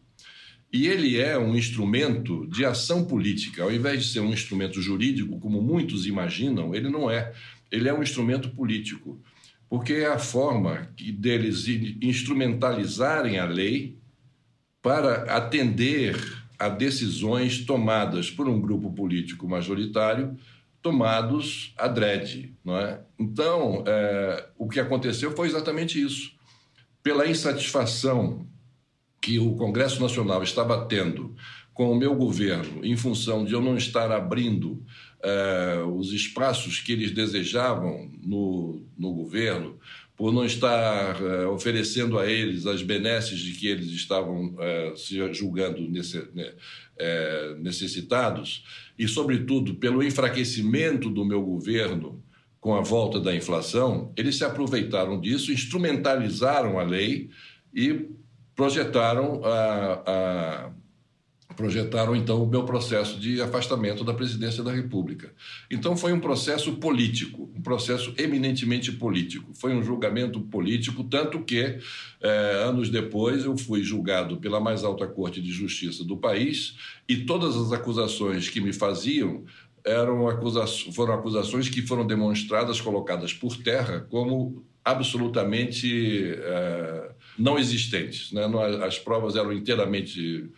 E 0.72 0.88
ele 0.88 1.18
é 1.18 1.40
um 1.40 1.56
instrumento 1.56 2.46
de 2.48 2.66
ação 2.66 3.06
política. 3.06 3.64
Ao 3.64 3.72
invés 3.72 4.04
de 4.04 4.12
ser 4.12 4.20
um 4.20 4.34
instrumento 4.34 4.82
jurídico, 4.82 5.40
como 5.40 5.62
muitos 5.62 6.06
imaginam, 6.06 6.76
ele 6.76 6.90
não 6.90 7.10
é. 7.10 7.34
Ele 7.72 7.88
é 7.88 7.94
um 7.94 8.04
instrumento 8.04 8.50
político. 8.50 9.20
Porque 9.70 9.94
é 9.94 10.08
a 10.08 10.20
forma 10.20 10.90
deles 11.18 11.66
instrumentalizarem 12.02 13.40
a 13.40 13.46
lei 13.46 13.98
para 14.82 15.24
atender 15.36 16.16
a 16.58 16.70
decisões 16.70 17.65
tomadas 17.65 18.32
por 18.32 18.48
um 18.48 18.60
grupo 18.60 18.91
político 18.91 19.48
majoritário 19.48 20.38
tomados 20.82 21.74
a 21.78 21.88
dread. 21.88 22.54
Não 22.63 22.78
é? 22.78 23.02
Então, 23.20 23.84
é, 23.86 24.48
o 24.58 24.70
que 24.70 24.80
aconteceu 24.80 25.36
foi 25.36 25.48
exatamente 25.48 26.02
isso. 26.02 26.32
Pela 27.04 27.28
insatisfação 27.28 28.48
que 29.22 29.39
o 29.39 29.56
Congresso 29.56 30.02
Nacional 30.02 30.43
estava 30.43 30.86
tendo 30.86 31.36
com 31.74 31.91
o 31.91 31.96
meu 31.96 32.15
governo, 32.15 32.84
em 32.84 32.96
função 32.96 33.46
de 33.46 33.54
eu 33.54 33.62
não 33.62 33.78
estar 33.78 34.12
abrindo 34.12 34.84
é, 35.22 35.84
os 35.86 36.12
espaços 36.12 36.80
que 36.80 36.91
eles 36.91 37.12
desejavam 37.12 38.10
no, 38.24 38.84
no 38.98 39.13
governo, 39.13 39.78
por 40.18 40.34
não 40.34 40.44
estar 40.44 41.22
é, 41.22 41.46
oferecendo 41.46 42.18
a 42.18 42.26
eles 42.26 42.66
as 42.66 42.82
benesses 42.82 43.40
de 43.40 43.54
que 43.54 43.68
eles 43.68 43.90
estavam 43.92 44.56
é, 44.60 44.94
se 44.96 45.32
julgando 45.32 45.88
nesse, 45.88 46.18
né, 46.34 46.54
é, 46.98 47.56
necessitados, 47.60 48.66
e, 48.98 49.08
sobretudo, 49.08 49.76
pelo 49.76 50.04
enfraquecimento 50.04 51.08
do 51.12 51.24
meu 51.24 51.42
governo 51.44 52.24
com 52.60 52.74
a 52.74 52.82
volta 52.82 53.20
da 53.20 53.36
inflação, 53.36 54.12
eles 54.18 54.36
se 54.36 54.44
aproveitaram 54.44 55.22
disso, 55.22 55.52
instrumentalizaram 55.52 56.80
a 56.80 56.84
lei 56.84 57.30
e 57.72 58.10
projetaram 58.56 59.42
a, 59.46 60.04
a 60.06 60.72
projetaram 61.58 62.15
então 62.15 62.41
o 62.41 62.48
meu 62.48 62.63
processo 62.63 63.20
de 63.20 63.41
afastamento 63.41 64.04
da 64.04 64.13
presidência 64.13 64.63
da 64.63 64.72
República. 64.72 65.34
Então 65.70 65.98
foi 65.98 66.13
um 66.13 66.20
processo 66.20 66.74
político, 66.74 67.50
um 67.54 67.62
processo 67.62 68.13
eminentemente 68.15 68.91
político. 68.91 69.52
Foi 69.56 69.74
um 69.74 69.84
julgamento 69.84 70.39
político, 70.39 71.04
tanto 71.04 71.41
que 71.43 71.80
eh, 72.22 72.63
anos 72.63 72.89
depois 72.89 73.43
eu 73.43 73.58
fui 73.58 73.82
julgado 73.84 74.38
pela 74.38 74.60
mais 74.60 74.84
alta 74.84 75.08
corte 75.08 75.41
de 75.41 75.52
justiça 75.52 76.04
do 76.04 76.15
país 76.15 76.76
e 77.10 77.17
todas 77.17 77.58
as 77.58 77.72
acusações 77.72 78.48
que 78.48 78.62
me 78.62 78.72
faziam 78.72 79.43
eram 79.84 80.28
acusa 80.28 80.65
foram 80.93 81.13
acusações 81.13 81.70
que 81.70 81.82
foram 81.82 82.06
demonstradas, 82.06 82.80
colocadas 82.80 83.34
por 83.34 83.58
terra 83.58 84.06
como 84.12 84.63
absolutamente 84.86 86.36
eh, 86.38 87.12
não 87.38 87.60
existentes. 87.60 88.32
Né? 88.32 88.43
As 88.86 88.98
provas 88.98 89.36
eram 89.36 89.52
inteiramente 89.52 90.50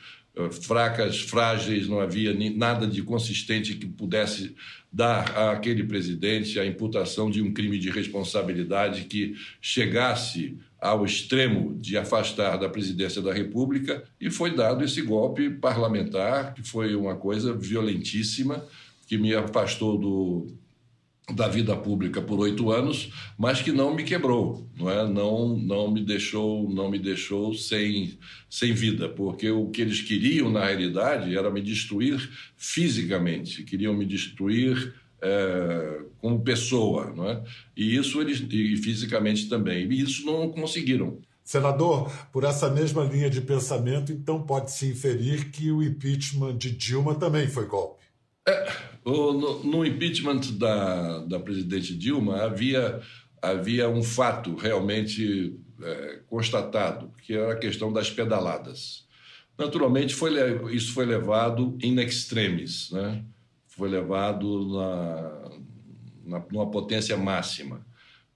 fracas, 0.52 1.20
frágeis, 1.20 1.88
não 1.88 2.00
havia 2.00 2.34
nada 2.56 2.88
de 2.88 3.02
consistente 3.02 3.76
que 3.76 3.86
pudesse 3.86 4.56
dar 4.92 5.52
àquele 5.52 5.84
presidente 5.84 6.60
a 6.60 6.66
imputação 6.66 7.30
de 7.30 7.42
um 7.42 7.54
crime 7.54 7.78
de 7.78 7.90
responsabilidade 7.90 9.04
que 9.04 9.36
chegasse 9.62 10.58
ao 10.80 11.06
extremo 11.06 11.78
de 11.78 11.98
afastar 11.98 12.58
da 12.58 12.70
presidência 12.70 13.22
da 13.22 13.34
República 13.34 14.04
e 14.20 14.32
foi 14.32 14.56
dado 14.56 14.84
esse 14.84 15.02
golpe 15.02 15.50
parlamentar, 15.50 16.54
que 16.54 16.64
foi 16.64 16.96
uma 16.96 17.16
coisa 17.16 17.54
violentíssima, 17.54 18.66
que 19.06 19.18
me 19.18 19.36
afastou 19.36 19.98
do, 19.98 20.48
da 21.34 21.48
vida 21.48 21.76
pública 21.76 22.22
por 22.22 22.40
oito 22.40 22.72
anos, 22.72 23.12
mas 23.38 23.62
que 23.62 23.72
não 23.72 23.94
me 23.94 24.04
quebrou, 24.04 24.68
não 24.78 24.90
é? 24.90 25.08
Não, 25.08 25.58
não 25.58 25.92
me 25.92 26.04
deixou, 26.04 26.70
não 26.70 26.90
me 26.90 27.00
deixou 27.00 27.54
sem, 27.54 28.18
sem 28.50 28.74
vida, 28.74 29.10
porque 29.10 29.50
o 29.50 29.70
que 29.70 29.82
eles 29.82 30.02
queriam 30.02 30.50
na 30.50 30.66
realidade 30.66 31.38
era 31.38 31.50
me 31.50 31.62
destruir 31.62 32.30
fisicamente, 32.58 33.64
queriam 33.64 33.94
me 33.94 34.06
destruir 34.06 34.94
é, 35.22 36.02
como 36.20 36.42
pessoa, 36.42 37.14
não 37.16 37.30
é? 37.30 37.44
E 37.76 37.96
isso 37.96 38.22
eles 38.22 38.44
e 38.50 38.78
fisicamente 38.78 39.50
também. 39.50 39.90
E 39.92 40.02
isso 40.02 40.26
não 40.26 40.50
conseguiram. 40.50 41.20
Senador, 41.44 42.12
por 42.32 42.44
essa 42.44 42.70
mesma 42.70 43.04
linha 43.04 43.30
de 43.30 43.42
pensamento, 43.42 44.12
então 44.12 44.42
pode-se 44.44 44.88
inferir 44.88 45.50
que 45.50 45.72
o 45.72 45.82
impeachment 45.82 46.58
de 46.58 46.72
Dilma 46.72 47.16
também 47.16 47.48
foi 47.48 47.66
golpe. 47.66 48.04
É, 48.48 48.72
no, 49.10 49.64
no, 49.64 49.86
impeachment 49.86 50.42
da, 50.58 51.20
da 51.20 51.40
presidente 51.40 51.96
Dilma 51.96 52.44
havia, 52.44 53.02
havia 53.42 53.90
um 53.90 54.04
fato 54.04 54.56
realmente 54.56 55.56
é, 55.82 56.20
constatado, 56.28 57.12
que 57.24 57.34
era 57.34 57.54
a 57.54 57.58
questão 57.58 57.92
das 57.92 58.10
pedaladas. 58.10 59.08
Naturalmente, 59.58 60.16
foi, 60.16 60.32
isso 60.74 60.94
foi 60.94 61.06
levado 61.06 61.78
in 61.82 62.00
extremis, 62.00 62.92
né? 62.92 63.24
foi 63.68 63.90
levado 63.90 64.68
na, 66.26 66.40
numa 66.52 66.70
potência 66.70 67.18
máxima 67.18 67.89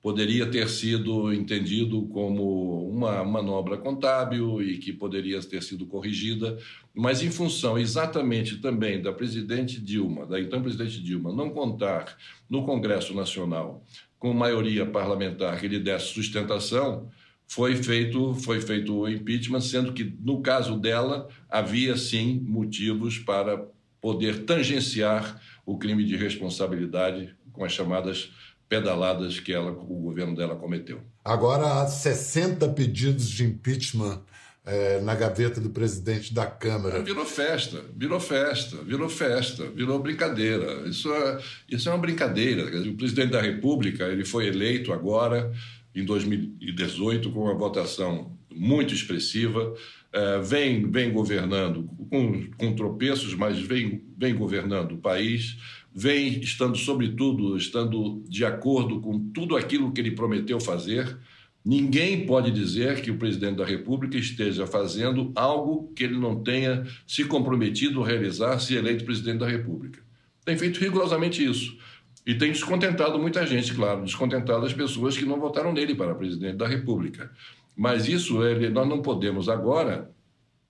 poderia 0.04 0.46
ter 0.46 0.68
sido 0.68 1.34
entendido 1.34 2.02
como 2.08 2.89
uma 2.89 3.24
manobra 3.24 3.78
contábil 3.78 4.62
e 4.62 4.78
que 4.78 4.92
poderia 4.92 5.39
ter 5.39 5.63
sido 5.63 5.86
corrigida, 5.86 6.58
mas 6.94 7.24
em 7.24 7.32
função 7.32 7.80
exatamente 7.80 8.58
também 8.58 9.02
da 9.02 9.13
presidente 9.13 9.80
Dilma, 9.80 10.26
da 10.26 10.38
então 10.42 10.62
presidente 10.62 11.02
Dilma, 11.02 11.32
não 11.32 11.52
contar 11.52 12.18
no 12.50 12.66
Congresso 12.66 13.16
Nacional 13.16 13.82
com 14.20 14.34
maioria 14.34 14.86
parlamentar 14.86 15.58
que 15.58 15.70
lhe 15.70 15.80
desse 15.80 16.08
sustentação, 16.08 17.10
foi 17.48 17.78
feito, 17.78 18.34
foi 18.34 18.60
feito 18.60 18.94
o 18.94 19.10
impeachment, 19.10 19.62
sendo 19.62 19.94
que, 19.94 20.04
no 20.20 20.42
caso 20.42 20.78
dela, 20.78 21.30
havia 21.50 21.96
sim 21.96 22.42
motivos 22.46 23.18
para 23.20 23.66
poder 24.02 24.44
tangenciar 24.44 25.42
o 25.66 25.78
crime 25.78 26.04
de 26.04 26.18
responsabilidade 26.18 27.34
com 27.54 27.63
as 27.63 27.72
chamadas 27.72 28.32
pedaladas 28.74 29.40
que 29.40 29.54
ela, 29.54 29.72
o 29.72 30.02
governo 30.02 30.36
dela 30.36 30.56
cometeu. 30.56 31.00
Agora 31.24 31.82
há 31.84 31.86
60 31.86 32.68
pedidos 32.70 33.30
de 33.30 33.44
impeachment 33.44 34.24
é, 34.66 35.00
na 35.02 35.14
gaveta 35.14 35.62
do 35.62 35.70
presidente 35.70 36.34
da 36.34 36.48
Câmara. 36.48 37.04
Virou 37.04 37.24
festa, 37.24 37.84
virou 37.96 38.20
festa, 38.20 38.78
virou 38.78 39.10
festa, 39.10 39.68
virou 39.70 40.00
brincadeira. 40.00 40.88
Isso 40.88 41.14
é, 41.14 41.40
isso 41.70 41.88
é 41.88 41.92
uma 41.92 42.00
brincadeira. 42.00 42.66
O 42.90 42.96
presidente 42.96 43.30
da 43.30 43.42
República 43.42 44.06
ele 44.06 44.26
foi 44.26 44.48
eleito 44.48 44.92
agora, 44.92 45.52
em 45.94 46.04
2018, 46.04 47.32
com 47.32 47.42
uma 47.42 47.54
votação 47.54 48.36
muito 48.52 48.92
expressiva, 48.92 49.76
é, 50.12 50.40
vem, 50.40 50.90
vem 50.90 51.12
governando 51.12 51.88
com, 52.10 52.50
com 52.58 52.74
tropeços, 52.74 53.36
mas 53.36 53.60
vem, 53.60 54.04
vem 54.18 54.34
governando 54.34 54.94
o 54.94 54.98
país 54.98 55.58
vem 55.93 56.39
estando, 56.39 56.77
sobretudo, 56.77 57.56
estando 57.56 58.23
de 58.27 58.43
acordo 58.43 58.99
com 58.99 59.19
tudo 59.32 59.56
aquilo 59.56 59.91
que 59.91 60.01
ele 60.01 60.12
prometeu 60.12 60.60
fazer. 60.60 61.17
Ninguém 61.63 62.25
pode 62.25 62.51
dizer 62.51 63.01
que 63.01 63.12
o 63.12 63.17
presidente 63.17 63.58
da 63.58 63.65
República 63.65 64.17
esteja 64.17 64.67
fazendo 64.67 65.32
algo 65.36 65.91
que 65.95 66.03
ele 66.03 66.17
não 66.17 66.43
tenha 66.43 66.86
se 67.08 67.23
comprometido 67.25 68.03
a 68.03 68.08
realizar 68.08 68.60
se 68.60 68.75
eleito 68.75 69.06
presidente 69.06 69.38
da 69.39 69.47
República. 69.47 70.01
Tem 70.43 70.58
feito 70.58 70.79
rigorosamente 70.79 71.43
isso. 71.43 71.77
E 72.25 72.36
tem 72.36 72.51
descontentado 72.51 73.19
muita 73.19 73.45
gente, 73.45 73.73
claro, 73.73 74.03
descontentado 74.03 74.65
as 74.65 74.73
pessoas 74.73 75.17
que 75.17 75.25
não 75.25 75.39
votaram 75.39 75.73
nele 75.73 75.93
para 75.93 76.15
presidente 76.15 76.58
da 76.58 76.67
República. 76.67 77.32
Mas 77.75 78.08
isso 78.08 78.43
ele, 78.43 78.69
nós 78.69 78.88
não 78.88 79.01
podemos 79.01 79.49
agora 79.49 80.12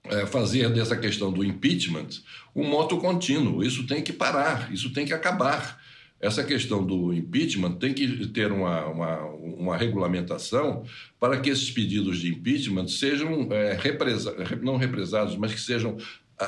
é, 0.05 0.25
fazer 0.25 0.69
dessa 0.69 0.95
questão 0.97 1.31
do 1.31 1.43
impeachment 1.43 2.09
um 2.55 2.67
moto 2.67 2.97
contínuo. 2.97 3.63
Isso 3.63 3.85
tem 3.87 4.01
que 4.01 4.13
parar, 4.13 4.71
isso 4.71 4.91
tem 4.91 5.05
que 5.05 5.13
acabar. 5.13 5.81
Essa 6.19 6.43
questão 6.43 6.85
do 6.85 7.13
impeachment 7.13 7.73
tem 7.73 7.93
que 7.93 8.27
ter 8.27 8.51
uma, 8.51 8.85
uma, 8.85 9.25
uma 9.25 9.77
regulamentação 9.77 10.85
para 11.19 11.39
que 11.39 11.49
esses 11.49 11.69
pedidos 11.69 12.19
de 12.19 12.29
impeachment 12.29 12.87
sejam 12.87 13.51
é, 13.51 13.73
represa, 13.73 14.33
não 14.61 14.77
represados, 14.77 15.35
mas 15.35 15.53
que 15.53 15.59
sejam 15.59 15.97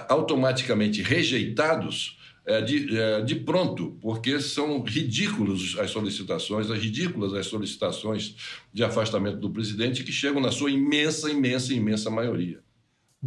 automaticamente 0.09 1.01
rejeitados 1.01 2.17
é, 2.45 2.61
de, 2.61 2.97
é, 2.97 3.21
de 3.21 3.35
pronto, 3.35 3.97
porque 4.01 4.39
são 4.39 4.81
ridículos 4.83 5.77
as 5.79 5.89
solicitações, 5.91 6.69
as 6.69 6.79
ridículas 6.79 7.33
as 7.33 7.47
solicitações 7.47 8.35
de 8.71 8.83
afastamento 8.83 9.37
do 9.37 9.49
presidente 9.49 10.03
que 10.03 10.11
chegam 10.11 10.39
na 10.39 10.51
sua 10.51 10.69
imensa, 10.69 11.29
imensa, 11.29 11.73
imensa 11.73 12.09
maioria. 12.09 12.64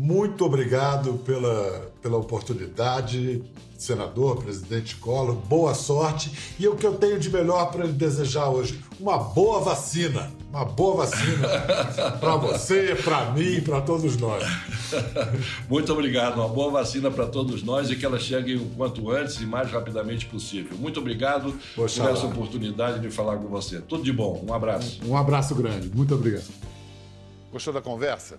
Muito 0.01 0.45
obrigado 0.45 1.15
pela, 1.25 1.91
pela 2.01 2.17
oportunidade, 2.19 3.43
senador, 3.77 4.37
presidente 4.37 4.95
Collor. 4.95 5.35
Boa 5.35 5.75
sorte. 5.75 6.31
E 6.57 6.69
o 6.69 6.77
que 6.77 6.87
eu 6.87 6.95
tenho 6.95 7.19
de 7.19 7.29
melhor 7.29 7.73
para 7.73 7.85
lhe 7.85 7.93
desejar 7.93 8.49
hoje? 8.49 8.79
Uma 9.01 9.19
boa 9.19 9.59
vacina. 9.59 10.31
Uma 10.51 10.65
boa 10.65 11.05
vacina 11.05 11.49
para 12.21 12.37
você, 12.37 12.95
para 13.03 13.33
mim, 13.33 13.61
para 13.61 13.81
todos 13.81 14.17
nós. 14.19 14.45
Muito 15.69 15.93
obrigado. 15.93 16.37
Uma 16.37 16.49
boa 16.49 16.71
vacina 16.71 17.11
para 17.11 17.27
todos 17.27 17.65
nós 17.65 17.91
e 17.91 17.97
que 17.97 18.07
ela 18.07 18.21
chegue 18.21 18.55
o 18.55 18.67
quanto 18.77 19.11
antes 19.11 19.41
e 19.41 19.47
mais 19.47 19.69
rapidamente 19.69 20.27
possível. 20.27 20.79
Muito 20.79 21.01
obrigado 21.01 21.59
Poxa 21.75 22.05
por 22.05 22.13
essa 22.13 22.25
oportunidade 22.25 23.01
de 23.01 23.11
falar 23.11 23.37
com 23.39 23.49
você. 23.49 23.81
Tudo 23.81 24.05
de 24.05 24.13
bom. 24.13 24.45
Um 24.49 24.55
abraço. 24.55 25.01
Um 25.05 25.17
abraço 25.17 25.57
grande. 25.57 25.91
Muito 25.93 26.15
obrigado. 26.15 26.47
Gostou 27.51 27.75
da 27.75 27.83
conversa? 27.83 28.39